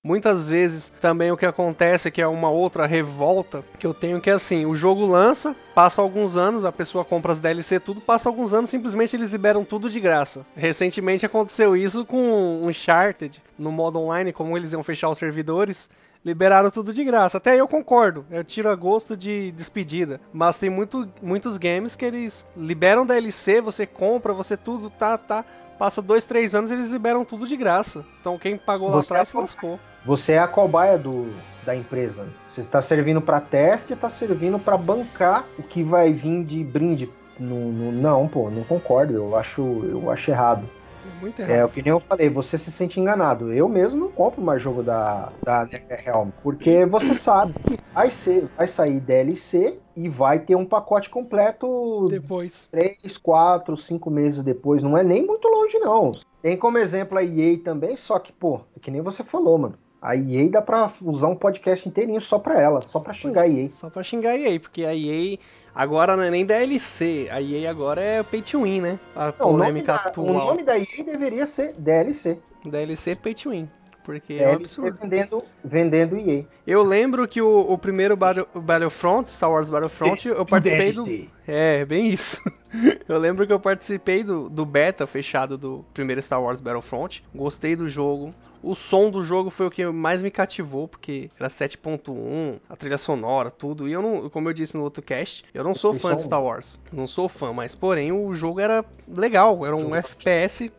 [0.07, 4.31] Muitas vezes também o que acontece que é uma outra revolta que eu tenho que
[4.31, 8.29] é assim, o jogo lança, passa alguns anos, a pessoa compra as DLC tudo, passa
[8.29, 10.47] alguns anos, simplesmente eles liberam tudo de graça.
[10.55, 15.91] Recentemente aconteceu isso com Uncharted, no modo online, como eles iam fechar os servidores,
[16.25, 17.39] liberaram tudo de graça.
[17.39, 20.21] Até aí eu concordo, eu tiro a gosto de despedida.
[20.33, 25.45] Mas tem muito, muitos games que eles liberam DLC, você compra, você tudo, tá, tá.
[25.79, 28.05] Passa dois, três anos eles liberam tudo de graça.
[28.21, 29.79] Então quem pagou lá atrás é se lascou.
[30.05, 31.31] Você é a cobaia do,
[31.65, 32.27] da empresa.
[32.49, 37.11] Você está servindo para teste, está servindo para bancar o que vai vir de brinde
[37.39, 39.13] Não, não, não, pô, não concordo.
[39.13, 40.67] Eu acho, eu acho errado.
[41.13, 41.65] Muito É errado.
[41.65, 43.53] o que nem eu falei, você se sente enganado.
[43.53, 48.49] Eu mesmo não compro mais jogo da, da NetherRealm, porque você sabe que vai, ser,
[48.57, 52.67] vai sair DLC e vai ter um pacote completo Depois.
[52.71, 54.83] 3, 4, 5 meses depois.
[54.83, 56.11] Não é nem muito longe, não.
[56.43, 59.79] Tem como exemplo a EA também, só que, pô, é que nem você falou, mano.
[60.07, 63.49] A EA dá pra usar um podcast inteirinho só pra ela, só pra xingar a
[63.49, 63.69] EA.
[63.69, 65.37] Só pra xingar a EA, porque a EA
[65.75, 69.01] agora não é nem DLC, a EA agora é Pay to Win, né?
[69.17, 70.29] A Não, o, nome polêmica da, atual.
[70.29, 72.39] o nome da EA deveria ser DLC.
[72.65, 73.69] DLC Pay to Win.
[74.05, 74.99] Porque é um DLC absurdo.
[75.03, 76.45] vendendo, vendendo EA.
[76.65, 81.36] Eu lembro que o, o primeiro Battle, o Battlefront, Star Wars Battlefront, eu participei do.
[81.47, 82.41] É, bem isso.
[83.09, 87.25] Eu lembro que eu participei do, do beta fechado do primeiro Star Wars Battlefront.
[87.35, 88.35] Gostei do jogo.
[88.63, 92.99] O som do jogo foi o que mais me cativou, porque era 7.1, a trilha
[92.99, 93.89] sonora, tudo.
[93.89, 96.23] E eu não, como eu disse no outro cast, eu não sou fã de?
[96.23, 96.79] Star Wars.
[96.93, 99.95] Não sou fã, mas porém o jogo era legal, era um.
[99.95, 100.71] FPS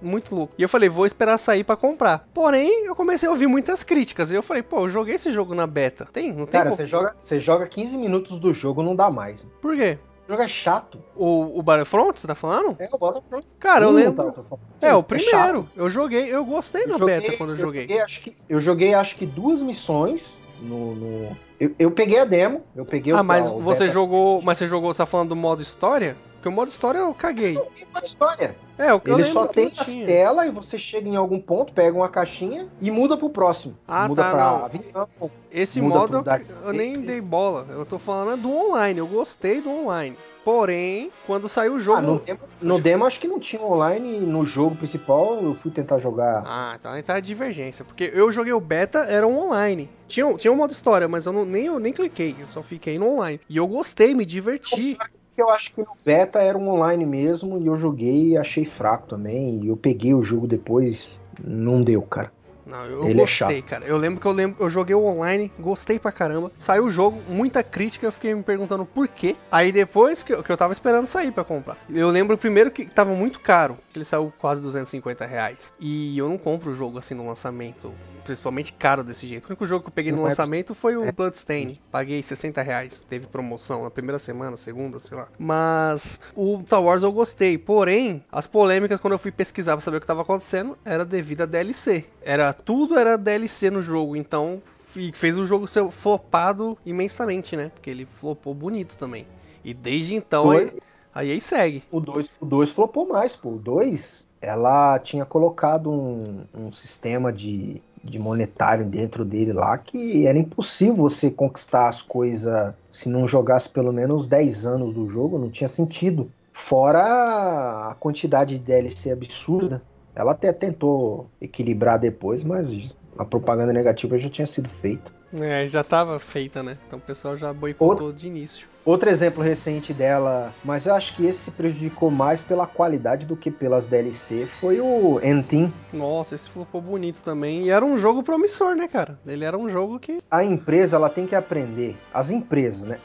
[0.00, 0.54] muito louco.
[0.56, 2.26] E eu falei, vou esperar sair pra comprar.
[2.32, 4.30] Porém, eu comecei a ouvir muitas críticas.
[4.30, 6.06] E eu falei, pô, eu joguei esse jogo na beta.
[6.10, 6.28] Tem?
[6.32, 6.52] Não tem?
[6.52, 9.46] Cara, como- você joga, você joga 15 minutos do jogo, não dá mais.
[9.60, 9.89] Por quê?
[10.30, 11.02] O jogo é chato.
[11.16, 12.76] O, o Battlefront, você tá falando?
[12.78, 13.44] É, o Battlefront.
[13.58, 14.12] Cara, eu Não, lembro.
[14.32, 14.60] tá, falando.
[14.80, 15.68] É, o primeiro.
[15.74, 18.00] Eu joguei, eu gostei na Eu joguei- beta quando eu joguei.
[18.00, 20.94] acho que, eu joguei acho que duas missões no.
[20.94, 24.40] no- Eu, eu peguei a demo, eu peguei Ah, o mas o você beta- jogou.
[24.40, 26.16] Mas você jogou, você tá falando do modo história?
[26.40, 27.58] Porque o modo história eu caguei.
[27.58, 28.56] Tem uma história.
[28.78, 30.06] É, o que Ele só tem não as tinha.
[30.06, 33.76] telas e você chega em algum ponto, pega uma caixinha e muda pro próximo.
[33.86, 34.68] Ah, muda tá, pra não.
[34.70, 35.06] Vietnã.
[35.52, 37.66] Esse modo eu, Dark eu nem dei bola.
[37.68, 38.98] Eu tô falando é do online.
[38.98, 40.16] Eu gostei do online.
[40.42, 41.98] Porém, quando saiu o jogo.
[41.98, 45.70] Ah, no demo, no demo acho que não tinha online no jogo principal eu fui
[45.70, 46.42] tentar jogar.
[46.46, 47.84] Ah, então aí tá a divergência.
[47.84, 49.90] Porque eu joguei o beta, era um online.
[50.08, 52.98] Tinha, tinha um modo história, mas eu não, nem, eu nem cliquei, eu só fiquei
[52.98, 53.38] no online.
[53.46, 54.96] E eu gostei, me diverti.
[55.40, 59.08] Eu acho que no beta era um online mesmo e eu joguei e achei fraco
[59.08, 59.64] também.
[59.64, 62.30] E eu peguei o jogo depois, não deu, cara.
[62.66, 63.26] Não, eu Ele é gostei,
[63.60, 63.62] chato.
[63.64, 63.84] cara.
[63.84, 66.52] Eu lembro que eu lembro, eu joguei o online, gostei pra caramba.
[66.58, 69.36] Saiu o jogo, muita crítica, eu fiquei me perguntando por quê.
[69.50, 71.76] Aí depois que eu, que eu tava esperando sair pra comprar.
[71.92, 75.72] Eu lembro primeiro que tava muito caro, que ele saiu quase 250 reais.
[75.80, 77.92] E eu não compro o jogo assim no lançamento,
[78.24, 79.44] principalmente caro desse jeito.
[79.44, 81.12] O único jogo que eu peguei no é lançamento foi o é.
[81.12, 81.78] Bloodstain.
[81.90, 85.28] Paguei 60 reais, teve promoção na primeira semana, segunda, sei lá.
[85.38, 89.96] Mas o Star Wars eu gostei, porém, as polêmicas quando eu fui pesquisar pra saber
[89.96, 92.04] o que tava acontecendo era devido a DLC.
[92.22, 94.60] Era tudo era DLC no jogo, então
[94.96, 97.70] e fez o jogo ser flopado imensamente, né?
[97.74, 99.26] Porque ele flopou bonito também.
[99.64, 100.72] E desde então Dois-
[101.14, 101.82] aí, aí segue.
[101.90, 103.50] O 2 o dois flopou mais, pô.
[103.50, 110.26] O 2, ela tinha colocado um, um sistema de, de monetário dentro dele lá que
[110.26, 115.38] era impossível você conquistar as coisas se não jogasse pelo menos 10 anos do jogo,
[115.38, 116.30] não tinha sentido.
[116.52, 119.82] Fora a quantidade de DLC absurda.
[120.20, 125.10] Ela até tentou equilibrar depois, mas a propaganda negativa já tinha sido feita.
[125.32, 126.76] É, já tava feita, né?
[126.86, 128.68] Então o pessoal já boicotou de início.
[128.84, 133.34] Outro exemplo recente dela, mas eu acho que esse se prejudicou mais pela qualidade do
[133.34, 135.72] que pelas DLC, foi o Entin.
[135.90, 137.64] Nossa, esse flopou bonito também.
[137.64, 139.18] E era um jogo promissor, né, cara?
[139.26, 140.20] Ele era um jogo que.
[140.30, 142.98] A empresa ela tem que aprender, as empresas, né?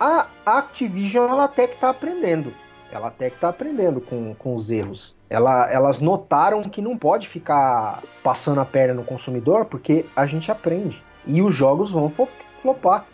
[0.00, 2.50] A Activision ela até que tá aprendendo.
[2.92, 5.16] Ela até que tá aprendendo com, com os erros.
[5.30, 10.52] Ela, elas notaram que não pode ficar passando a perna no consumidor, porque a gente
[10.52, 11.02] aprende.
[11.26, 12.28] E os jogos vão flo-
[12.60, 13.06] flopar.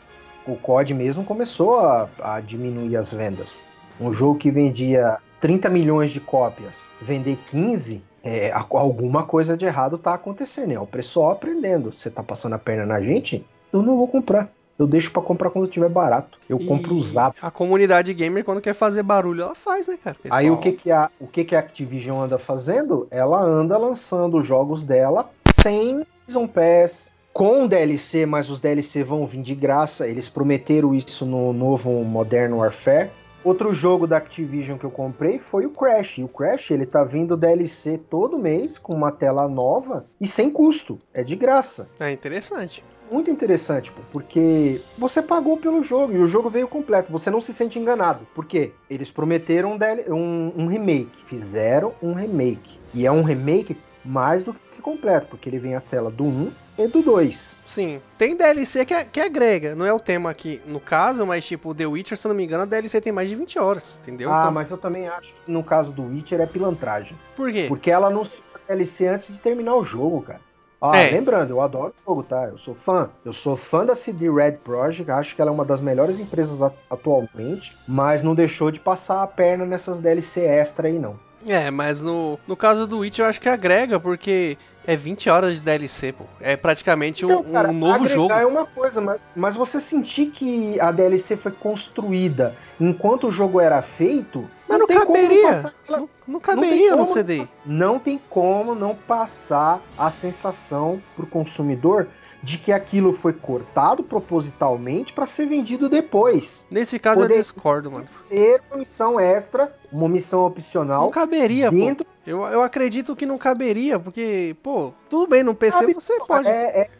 [0.47, 3.63] O COD mesmo começou a, a diminuir as vendas.
[4.01, 9.97] Um jogo que vendia 30 milhões de cópias, vender 15, é, alguma coisa de errado
[9.99, 10.73] tá acontecendo.
[10.73, 11.93] É o pessoal aprendendo.
[11.97, 13.47] Você tá passando a perna na gente?
[13.73, 14.49] Eu não vou comprar.
[14.79, 16.39] Eu deixo pra comprar quando tiver barato.
[16.49, 17.35] Eu E compro usado.
[17.43, 20.17] A comunidade gamer, quando quer fazer barulho, ela faz, né, cara?
[20.31, 23.09] Aí o Pessoal- que que a, o que que a Activision anda fazendo?
[23.11, 29.27] Ela anda lançando os jogos dela sem Season Pass, com DLC, mas os DLC vão
[29.27, 30.07] vir de graça.
[30.07, 33.11] Eles prometeram isso no novo Modern Warfare.
[33.45, 36.19] Outro jogo da Activision que eu comprei foi o Crash.
[36.19, 40.51] E o Crash ele tá vindo DLC todo mês com uma tela nova e sem
[40.51, 40.99] custo.
[41.15, 42.83] É de graça É interessante.
[43.11, 47.11] muito interessante, porque você pagou pelo jogo e o jogo veio completo.
[47.13, 48.27] Você não se sente enganado.
[48.35, 48.73] Por quê?
[48.91, 51.25] Eles prometeram um, um- um remake.
[51.27, 52.79] Fizeram um remake.
[52.93, 56.53] E é um remake mais do que completo, porque ele vem as telas do 1
[56.79, 57.59] e do 2.
[57.65, 58.01] Sim.
[58.17, 59.75] Tem DLC que, que agrega.
[59.75, 62.45] Não é o tema aqui no caso, mas tipo, The Witcher, se eu não me
[62.45, 63.99] engano, a DLC tem mais de 20 horas.
[64.03, 64.33] Entendeu?
[64.33, 67.17] Ah, Então, mas eu também acho que no caso do Witcher é pilantragem.
[67.37, 67.67] Por quê?
[67.69, 70.41] Porque ela anunciou a DLC antes de terminar o jogo, cara.
[70.81, 71.11] Ah, É.
[71.11, 72.45] lembrando, eu adoro o jogo, tá?
[72.45, 73.11] Eu sou fã.
[73.25, 76.61] Eu sou fã da CD Red Project, acho que ela é uma das melhores empresas
[76.89, 81.19] atualmente, mas não deixou de passar a perna nessas DLC extra aí, não.
[81.47, 85.57] É, mas no, no caso do Witch eu acho que agrega, porque é 20 horas
[85.59, 86.25] de DLC, pô.
[86.41, 88.33] É praticamente um, Então, cara, um novo jogo.
[88.33, 93.61] é uma coisa, mas, mas você sentir que a DLC foi construída enquanto o jogo
[93.61, 95.51] era feito, Mas não, tem como caberia.
[95.51, 97.47] aquela- Não, não não caberia no como CD.
[97.65, 102.09] Não tem como não passar a sensação pro consumidor
[102.43, 106.67] de que aquilo foi cortado propositalmente para ser vendido depois.
[106.71, 108.07] Nesse caso Poder- eu discordo, mano.
[108.21, 111.77] Ser uma missão extra, uma missão opcional Não caberia, pô.
[111.77, 116.19] dentro Eu, eu acredito que não caberia, porque, pô, tudo bem, no PC Cabe, você
[116.27, 116.49] pode.
[116.49, 116.91] É, é-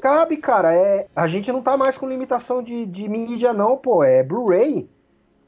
[0.00, 0.74] cabe, cara.
[0.74, 4.02] É, a gente não tá mais com limitação de, de mídia, não, pô.
[4.02, 4.88] É Blu-ray.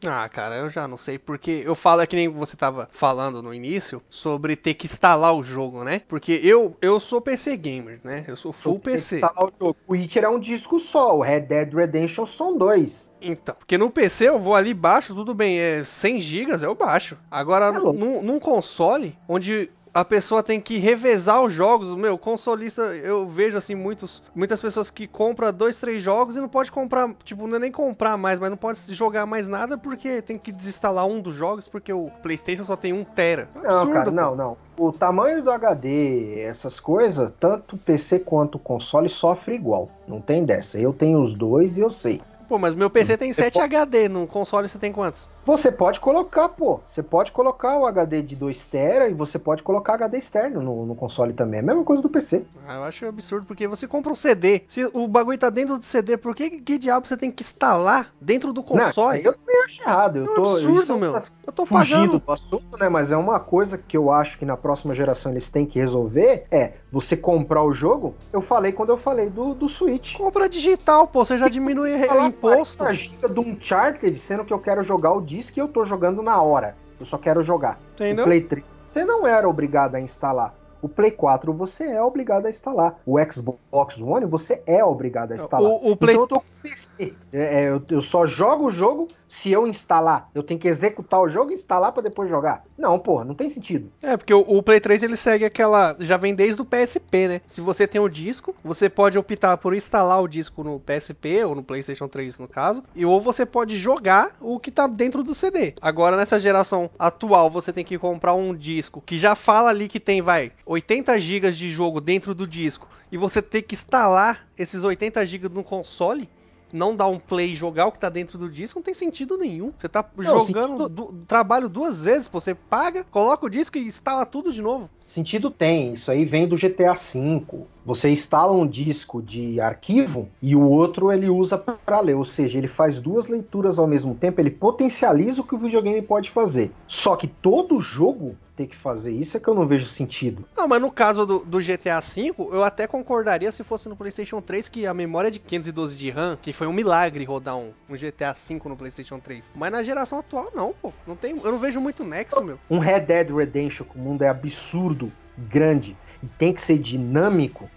[0.06, 3.42] Ah, cara, eu já não sei, porque eu falo é que nem você tava falando
[3.42, 6.02] no início sobre ter que instalar o jogo, né?
[6.06, 8.24] Porque eu, eu sou PC gamer, né?
[8.26, 9.20] Eu sou full PC.
[9.20, 9.76] Lá o jogo.
[9.86, 11.16] O Witcher é um disco só.
[11.16, 13.12] O Red Dead Redemption são dois.
[13.20, 17.16] Então, porque no PC eu vou ali baixo, tudo bem, é 100 GB, eu baixo.
[17.30, 22.82] Agora, É num, num console, onde a pessoa tem que revezar os jogos, meu, consolista,
[22.96, 27.14] eu vejo assim muitos, muitas pessoas que compram dois, três jogos e não pode comprar,
[27.22, 30.50] tipo, não é nem comprar mais, mas não pode jogar mais nada porque tem que
[30.50, 33.48] desinstalar um dos jogos porque o PlayStation só tem um tera.
[33.54, 34.10] É Não, absurdo, cara, pô.
[34.10, 34.56] não, não.
[34.76, 39.88] O tamanho do HD, essas coisas, tanto PC quanto console sofre igual.
[40.08, 40.76] Não tem dessa.
[40.78, 42.20] Eu tenho os dois e eu sei.
[42.48, 45.30] Pô, mas meu PC tem Você 7 HD, no console você tem quantos?
[45.46, 46.80] Você pode colocar, pô.
[46.86, 50.86] Você pode colocar o HD de 2 tera e você pode colocar HD externo no,
[50.86, 51.58] no console também.
[51.60, 52.44] É a mesma coisa do PC.
[52.66, 55.84] Ah, eu acho absurdo, porque você compra um CD, se o bagulho tá dentro do
[55.84, 59.18] CD, por que, que diabo você tem que instalar dentro do console?
[59.22, 60.16] Não, eu também acho errado.
[60.18, 61.10] Eu É um tô, absurdo, é meu.
[61.10, 62.22] uma- Eu tô fugindo pagando.
[62.26, 62.88] do assunto, né?
[62.88, 66.46] Mas é uma coisa que eu acho que na próxima geração eles têm que resolver.
[66.50, 68.14] É você comprar o jogo.
[68.32, 70.14] Eu falei quando eu falei do, do Switch.
[70.16, 71.96] Compra digital, pô, você já diminui o
[72.34, 76.22] 40 GB do Uncharted, sendo que eu quero jogar o disco e eu tô jogando
[76.22, 76.76] na hora.
[76.98, 77.78] Eu só quero jogar.
[77.94, 78.24] Entendeu?
[78.24, 80.54] O Play 3 você não era obrigado a instalar.
[80.80, 83.00] O Play 4 você é obrigado a instalar.
[83.06, 85.68] O Xbox One você é obrigado a instalar.
[85.70, 87.14] O- o Play- Então eu tô com PC.
[87.32, 90.30] É, é, eu, eu só jogo o jogo se eu instalar.
[90.32, 92.64] Eu tenho que executar o jogo e instalar pra depois jogar.
[92.78, 93.90] Não, porra, não tem sentido.
[94.00, 95.96] É, porque o, o Play 3 ele segue aquela.
[95.98, 97.40] Já vem desde o PSP, né?
[97.44, 101.56] Se você tem o disco, você pode optar por instalar o disco no PSP ou
[101.56, 105.34] no PlayStation 3, no caso, e ou você pode jogar o que tá dentro do
[105.34, 105.74] CD.
[105.82, 109.98] Agora, nessa geração atual, você tem que comprar um disco que já fala ali que
[109.98, 114.84] tem, vai, 80 GB de jogo dentro do disco, e você ter que instalar esses
[114.84, 116.28] 80 GB no console.
[116.74, 119.38] Não dar um play e jogar o que tá dentro do disco não tem sentido
[119.38, 119.72] nenhum.
[119.76, 120.44] Você tá jogando
[120.82, 122.40] sentido- du- trabalho duas vezes, pô.
[122.40, 124.90] você paga, coloca o disco e instala tudo de novo.
[125.06, 127.42] Sentido tem, isso aí vem do GTA V.
[127.86, 132.58] Você instala um disco de arquivo e o outro ele usa para ler, ou seja,
[132.58, 136.72] ele faz duas leituras ao mesmo tempo, ele potencializa o que o videogame pode fazer.
[136.88, 140.44] Só que todo jogo tem que fazer isso é que eu não vejo sentido.
[140.56, 144.40] Não, mas no caso do, do GTA V, eu até concordaria se fosse no PlayStation
[144.40, 147.94] 3 que a memória de 512 de RAM, que foi um milagre rodar um, um
[147.94, 149.52] GTA V no PlayStation 3.
[149.54, 150.92] Mas na geração atual, não, pô.
[151.06, 152.58] Não tem, eu não vejo muito nexo, meu.
[152.70, 157.68] Um Red Dead Redemption, que o mundo é absurdo, grande e tem que ser dinâmico,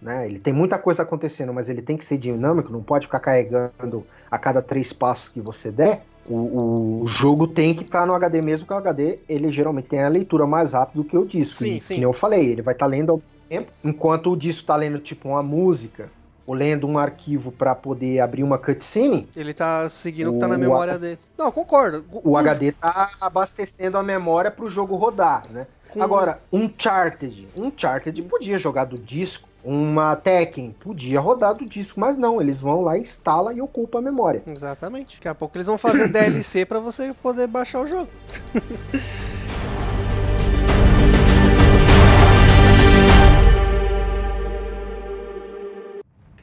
[0.00, 0.26] né?
[0.26, 4.06] Ele tem muita coisa acontecendo, mas ele tem que ser dinâmico, não pode ficar carregando
[4.30, 6.04] a cada três passos que você der.
[6.28, 10.02] O, o jogo tem que estar no HD mesmo, que o HD ele geralmente tem
[10.02, 11.58] a leitura mais rápida do que o disco.
[11.58, 11.94] Sim, e, sim.
[11.96, 14.98] Como eu falei, ele vai estar lendo ao mesmo tempo, enquanto o disco está lendo
[14.98, 16.10] tipo uma música
[16.46, 19.28] ou lendo um arquivo para poder abrir uma cutscene.
[19.36, 21.18] Ele tá seguindo o que tá na O memória H- dele.
[21.36, 22.04] Não, concordo.
[22.24, 25.66] O HD tá abastecendo a memória para o jogo rodar, né?
[25.90, 31.66] Com- Agora, um Charted, um Charted podia jogar do disco, uma Tekken podia rodar do
[31.66, 34.40] disco, mas não, eles vão lá, instala e ocupa a memória.
[34.46, 35.16] Exatamente.
[35.16, 38.08] Daqui a pouco eles vão fazer DLC pra você poder baixar o jogo.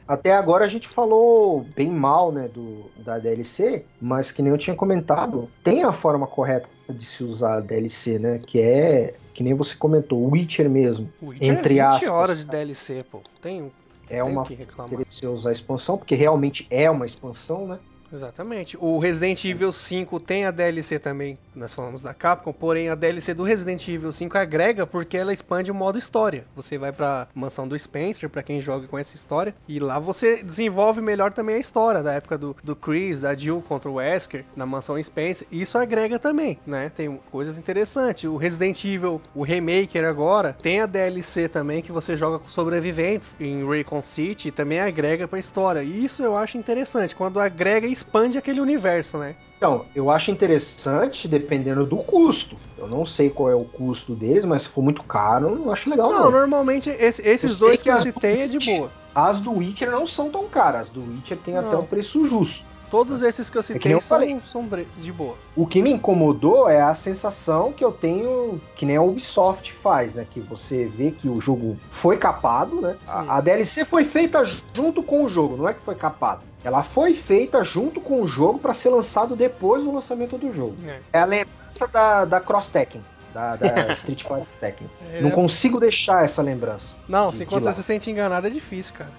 [0.06, 4.58] Até agora a gente falou bem mal, né, do, da DLC, mas que nem eu
[4.58, 9.54] tinha comentado, tem a forma correta de se usar DLC, né, que é, que nem
[9.54, 11.08] você comentou, Witcher mesmo.
[11.22, 12.08] Witcher Entre é 20 aspas.
[12.10, 13.20] horas de DLC, pô.
[13.40, 13.70] Tem,
[14.08, 15.00] É tem uma que reclamar.
[15.10, 17.78] você usar a expansão, porque realmente é uma expansão, né?
[18.14, 18.76] Exatamente.
[18.80, 23.34] O Resident Evil 5 tem a DLC também, nós falamos da Capcom, porém a DLC
[23.34, 26.46] do Resident Evil 5 agrega porque ela expande o modo história.
[26.54, 30.44] Você vai pra mansão do Spencer, pra quem joga com essa história, e lá você
[30.44, 34.44] desenvolve melhor também a história da época do, do Chris, da Jill contra o Wesker,
[34.54, 35.48] na mansão Spencer.
[35.50, 36.92] Isso agrega também, né?
[36.94, 38.24] Tem coisas interessantes.
[38.24, 43.34] O Resident Evil, o Remaker agora, tem a DLC também que você joga com sobreviventes
[43.40, 45.82] em Raycon City e também agrega pra história.
[45.82, 49.34] E isso eu acho interessante, quando agrega e expande aquele universo, né?
[49.56, 52.56] Então, eu acho interessante dependendo do custo.
[52.76, 55.88] Eu não sei qual é o custo deles, mas se for muito caro, não acho
[55.88, 56.10] legal.
[56.12, 58.90] Não, Não, normalmente esse- esses Eu dois que, que eu citei é de boa.
[59.14, 60.82] As do Witcher não são tão caras.
[60.82, 61.80] As do Witcher tem até Não.
[61.80, 62.66] um preço justo.
[62.94, 64.68] Todos esses que eu É que citei são, são
[64.98, 65.36] de boa.
[65.56, 70.14] O que me incomodou é a sensação que eu tenho, que nem a Ubisoft faz,
[70.14, 70.24] né?
[70.30, 72.96] Que você vê que o jogo foi capado, né?
[73.08, 76.42] A, a DLC foi feita junto com o jogo, não é que foi capado.
[76.62, 80.76] Ela foi feita junto com o jogo para ser lançado depois do lançamento do jogo.
[80.86, 81.00] É.
[81.14, 84.88] É a lembrança da, da Cross Tekken, da, da Street Fighter Tekken.
[85.10, 86.94] É, Não consigo deixar essa lembrança.
[87.08, 89.10] Não, se quando você se sente enganado é difícil, cara.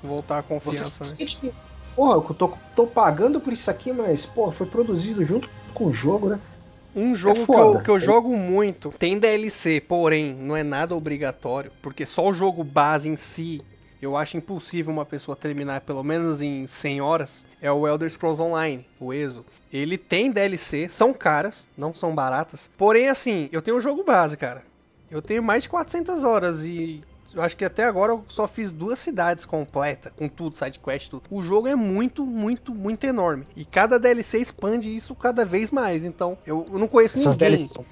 [0.00, 1.14] Voltar a Você confiança, né?
[1.16, 1.52] sente
[1.98, 5.92] porra, eu tô, tô pagando por isso aqui, mas, porra, foi produzido junto com o
[5.92, 6.38] jogo, né?
[6.94, 10.94] Um jogo É que, eu, que eu jogo muito tem DLC, porém não é nada
[10.94, 13.60] obrigatório, porque só o jogo base em si
[14.00, 17.44] eu acho impossível uma pessoa terminar pelo menos em 100 horas.
[17.60, 19.44] É o Elder Scrolls Online, o ESO.
[19.72, 22.70] Ele tem DLC, são caras, não são baratas.
[22.78, 24.62] Porém, assim, eu tenho o jogo base, cara.
[25.10, 27.02] Eu tenho mais de 400 horas e
[27.34, 31.22] eu acho que até agora eu só fiz duas cidades completas, com tudo, sidequest, tudo.
[31.30, 33.46] O jogo é muito, muito, muito enorme.
[33.56, 36.04] E cada DLC expande isso cada vez mais.
[36.04, 37.56] Então, eu eu não conheço Essas ninguém.
[37.56, 37.84] DLCs são?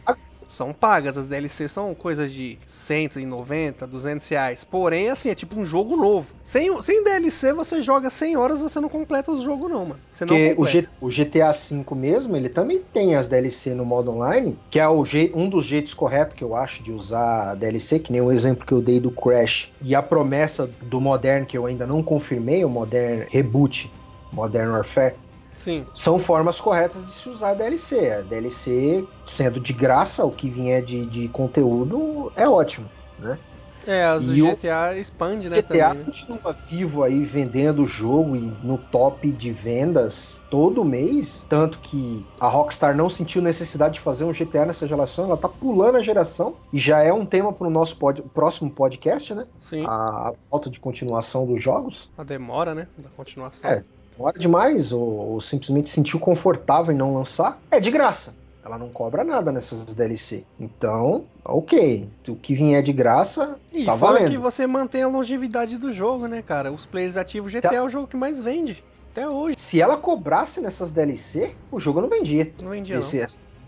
[0.49, 4.65] São pagas, as DLCs são coisas de 190, 200 reais.
[4.65, 6.35] Porém, assim, é tipo um jogo novo.
[6.43, 10.01] Sem, sem DLC, você joga 100 horas você não completa o jogo, não, mano.
[10.13, 10.81] Você não Porque o, completa.
[10.83, 14.89] G- o GTA V mesmo, ele também tem as DLC no modo online, que é
[14.89, 18.31] o um dos jeitos corretos que eu acho de usar a DLC, que nem o
[18.33, 19.69] exemplo que eu dei do Crash.
[19.83, 23.91] E a promessa do Modern, que eu ainda não confirmei, o Modern Reboot,
[24.33, 25.15] Modern Warfare,
[25.57, 25.87] Sim.
[25.95, 28.11] são formas corretas de se usar a DLC.
[28.13, 32.89] A DLC, sendo de graça, o que vier de, de conteúdo é ótimo,
[33.19, 33.39] né?
[33.87, 36.05] É, as do E o GTA expande, né, GTA também, né?
[36.05, 42.27] continua vivo aí vendendo o jogo e no top de vendas todo mês, tanto que
[42.41, 46.03] a Rockstar não sentiu necessidade de fazer um GTA nessa geração, ela tá pulando a
[46.03, 49.47] geração e já é um tema para o nosso pod- próximo podcast, né?
[49.57, 49.85] Sim.
[49.87, 52.11] A, a falta de continuação dos jogos.
[52.19, 53.71] A demora, né, da continuação.
[53.71, 53.85] É.
[54.19, 58.35] Hora demais ou, ou simplesmente sentiu confortável em não lançar, é de graça.
[58.65, 60.43] Ela não cobra nada nessas DLC.
[60.59, 62.09] Então, ok.
[62.29, 64.31] O que vier de graça, E tá fora valendo.
[64.33, 66.73] que você mantém a longevidade do jogo, né, cara?
[66.73, 67.75] Os players ativos GTA Tá.
[67.77, 68.83] é o jogo que mais vende.
[69.13, 69.55] Até hoje.
[69.59, 72.53] Se ela cobrasse nessas DLC, o jogo não vendia.
[72.61, 73.27] Não vendia, Esse, não.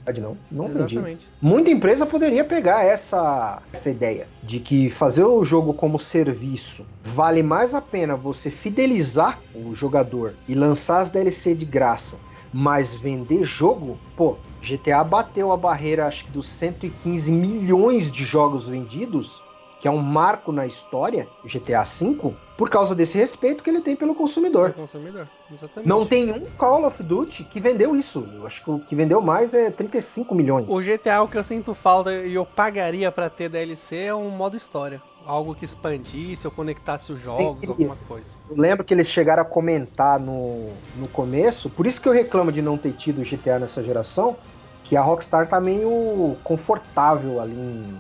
[0.09, 0.67] Verdade não, não.
[0.67, 1.29] Exatamente.
[1.41, 7.43] Muita empresa poderia pegar essa, essa ideia de que fazer o jogo como serviço vale
[7.43, 12.19] mais a pena você fidelizar o jogador e lançar as DLC de graça,
[12.53, 18.69] mas vender jogo, pô, GTA bateu a barreira acho que dos 115 milhões de jogos
[18.69, 19.43] vendidos,
[19.81, 23.95] que é um marco na história, GTA V, por causa desse respeito que ele tem
[23.95, 24.73] pelo consumidor.
[24.73, 25.29] Consumidor.
[25.53, 25.89] Exatamente.
[25.89, 28.29] Não tem um Call of Duty que vendeu isso.
[28.35, 30.67] Eu acho que o que vendeu mais é 35 milhões.
[30.69, 34.31] O GTA, o que eu sinto falta e eu pagaria pra ter DLC é um
[34.31, 35.01] modo história.
[35.25, 37.71] Algo que expandisse ou conectasse os jogos, Entendi.
[37.71, 38.37] alguma coisa.
[38.51, 42.51] Eu lembro que eles chegaram a comentar no, no começo, por isso que eu reclamo
[42.51, 44.37] de não ter tido GTA nessa geração,
[44.83, 47.95] que a Rockstar tá meio confortável ali,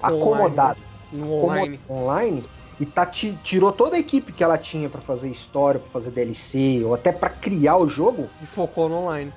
[0.00, 1.80] acomodada No online.
[1.88, 2.44] online
[2.80, 6.10] e tá, ti- tirou toda a equipe que ela tinha pra fazer história, pra fazer
[6.10, 9.32] DLC ou até pra criar o jogo, E focou no online.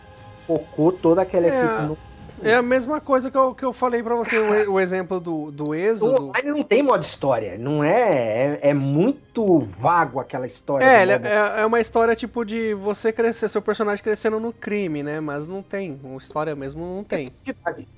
[0.45, 1.97] focou toda aquela É, equipe no
[2.43, 5.51] É a mesma coisa que eu, que eu falei pra você, o, o exemplo do,
[5.51, 6.25] do O Êxodo.
[6.29, 10.83] online não tem modo história, não é, é, é muito vago aquela história.
[10.85, 15.03] É, modo- é, é uma história tipo de você crescer, seu personagem crescendo no crime,
[15.03, 15.19] né?
[15.19, 15.99] Mas não tem.
[16.03, 17.31] Uma história mesmo não tem.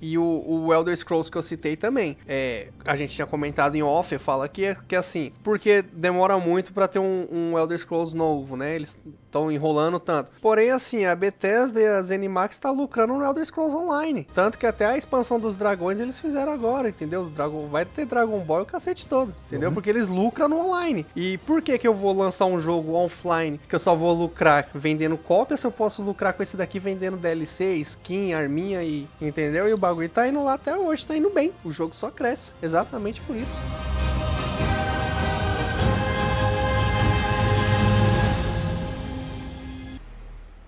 [0.01, 2.17] E o, o Elder Scrolls que eu citei também.
[2.27, 6.37] É, a gente tinha comentado em off, fala que é, que é assim, porque demora
[6.37, 8.75] muito pra ter um, um Elder Scrolls novo, né?
[8.75, 10.31] Eles estão enrolando tanto.
[10.41, 14.27] Porém, assim, a Bethesda e a ZeniMax tá lucrando no Elder Scrolls Online.
[14.33, 17.23] Tanto que até a expansão dos dragões eles fizeram agora, entendeu?
[17.23, 19.69] O Dragon, vai ter Dragon Ball o cacete todo, entendeu?
[19.69, 19.73] Uhum.
[19.75, 21.05] Porque eles lucram no online.
[21.15, 24.69] E por que que eu vou lançar um jogo offline que eu só vou lucrar
[24.73, 29.67] vendendo cópia se eu posso lucrar com esse daqui vendendo DLC, skin, arminha e entendeu?
[29.67, 31.51] E o bagulho tá indo lá até hoje, tá indo bem.
[31.63, 33.61] O jogo só cresce, exatamente por isso.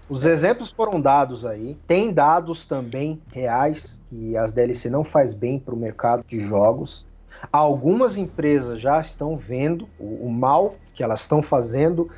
[0.08, 1.78] Os exemplos foram dados aí.
[1.88, 7.06] Tem dados também reais que as DLC não faz bem para o mercado de jogos.
[7.52, 12.10] Algumas empresas já estão vendo o, o mal que elas estão fazendo.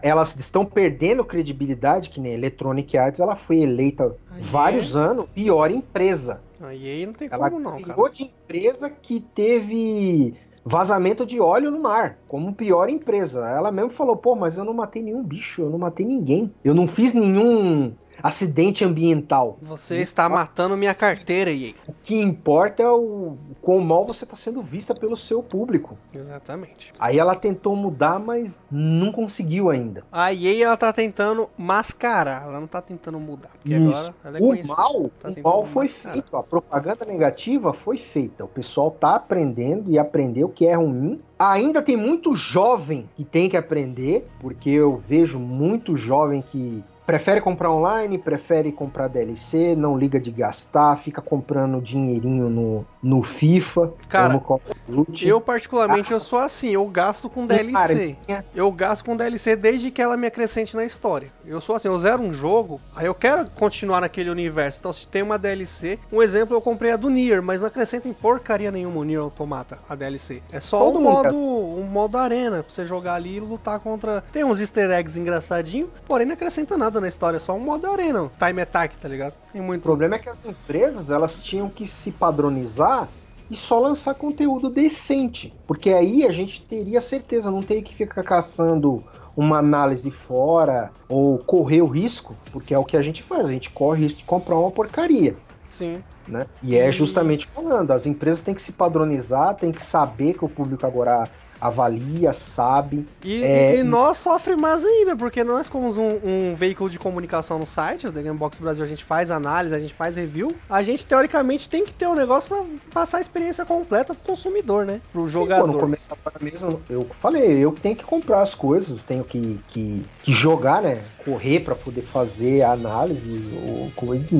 [0.00, 5.00] Elas estão perdendo credibilidade, que nem Electronic Arts, ela foi eleita Aí vários é.
[5.00, 6.40] anos pior empresa.
[6.60, 8.10] Aí aí não tem Ela como não, cara.
[8.10, 10.34] de empresa que teve
[10.64, 13.40] vazamento de óleo no mar, como pior empresa.
[13.46, 16.52] Ela mesmo falou, pô, mas eu não matei nenhum bicho, eu não matei ninguém.
[16.64, 17.92] Eu não fiz nenhum
[18.22, 19.56] acidente ambiental.
[19.60, 21.74] Você está matando minha carteira, EA.
[21.86, 25.98] O que importa é o quão mal você está sendo vista pelo seu público.
[26.12, 26.92] Exatamente.
[26.98, 30.04] Aí ela tentou mudar, mas não conseguiu ainda.
[30.12, 33.50] A EA ela tá tentando mascarar, ela não tá tentando mudar.
[33.60, 33.88] Porque Isso.
[33.88, 34.74] agora ela é o conhecida.
[34.76, 36.12] mal, tá o mal foi mascarar.
[36.12, 38.44] feito, a propaganda negativa foi feita.
[38.44, 41.20] O pessoal tá aprendendo e aprendeu que é ruim.
[41.38, 47.42] Ainda tem muito jovem que tem que aprender, porque eu vejo muito jovem que prefere
[47.42, 53.92] comprar online, prefere comprar DLC, não liga de gastar, fica comprando dinheirinho no, no FIFA,
[54.08, 55.28] Cara, no Call of Duty.
[55.28, 58.16] Eu, particularmente, eu sou assim, eu gasto com DLC.
[58.26, 61.30] Cara, Eu gasto com DLC desde que ela me acrescente na história.
[61.44, 64.78] Eu sou assim, eu zero um jogo, aí eu quero continuar naquele universo.
[64.80, 68.08] Então, se tem uma DLC, um exemplo, eu comprei a do Nier, mas não acrescenta
[68.08, 70.42] em porcaria nenhuma o Nier Automata, a DLC.
[70.50, 74.24] É só Todo um modo, um modo arena, pra você jogar ali e lutar contra.
[74.32, 77.86] Tem uns easter eggs engraçadinhos, porém não acrescenta nada na história, é só um modo
[77.86, 79.34] arena, um time attack, tá ligado?
[79.52, 79.82] Tem O muito.
[79.82, 83.08] problema é que as empresas elas tinham que se padronizar
[83.50, 88.22] e só lançar conteúdo decente, porque aí a gente teria certeza, não teria que ficar
[88.22, 89.04] caçando
[89.36, 93.52] uma análise fora ou correr o risco, porque é o que a gente faz, a
[93.52, 95.36] gente corre o risco de comprar uma porcaria.
[95.66, 96.02] Sim.
[96.28, 96.46] Né?
[96.62, 100.48] E é justamente falando, as empresas têm que se padronizar, têm que saber que o
[100.48, 101.24] público agora
[101.62, 103.06] avalia, sabe.
[103.24, 107.58] E, É, e- nós sofre mais ainda, porque nós, como um, um veículo de comunicação
[107.58, 110.82] no site, o The Gamebox Brasil, a gente faz análise, a gente faz review, a
[110.82, 115.00] gente teoricamente tem que ter um negócio pra passar a experiência completa pro consumidor, né?
[115.12, 115.78] Pro jogador.
[115.78, 120.32] começo agora mesmo, eu falei, eu tenho que comprar as coisas, tenho que, que, que
[120.32, 121.00] jogar, né?
[121.24, 123.30] Correr para poder fazer a análise.
[123.30, 123.92] o-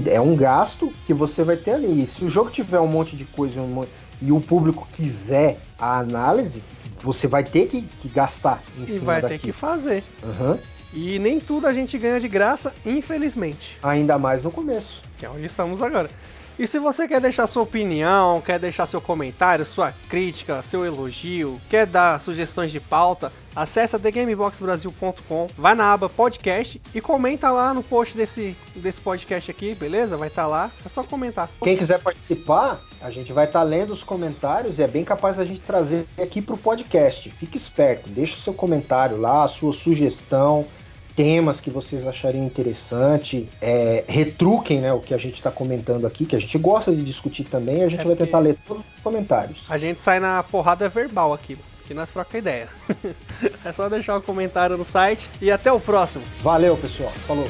[0.06, 2.06] é um gasto que você vai ter ali.
[2.06, 3.86] Se o jogo tiver um monte de coisa um mon-
[4.24, 6.62] e o público quiser a análise,
[7.02, 10.04] você vai ter que, que gastar em E cima vai ter que fazer.
[10.22, 10.58] Aham.
[10.94, 13.78] E nem tudo a gente ganha de graça, infelizmente.
[13.82, 15.02] Ainda mais no começo.
[15.18, 16.08] Que é onde estamos agora.
[16.58, 21.60] E se você quer deixar sua opinião, quer deixar seu comentário, sua crítica, seu elogio,
[21.68, 27.82] quer dar sugestões de pauta, acessa thegameboxbrasil.com, vai na aba podcast e comenta lá no
[27.82, 30.16] post desse, desse podcast aqui, beleza?
[30.16, 31.48] Vai estar lá, é só comentar.
[31.62, 35.44] Quem quiser participar, a gente vai estar lendo os comentários e é bem capaz da
[35.44, 37.30] gente trazer aqui para o podcast.
[37.30, 40.66] Fique esperto, deixe o seu comentário lá, a sua sugestão,
[41.14, 46.24] temas que vocês achariam interessante, é, retruquem né, o que a gente está comentando aqui,
[46.24, 49.02] que a gente gosta de discutir também, a gente É vai tentar ler todos os
[49.02, 49.64] comentários.
[49.68, 51.56] A gente sai na porrada verbal aqui,
[51.86, 52.68] que nós troca ideia.
[53.64, 56.24] é só deixar o comentário no site e até o próximo.
[56.42, 57.12] Valeu, pessoal.
[57.26, 57.48] Falou.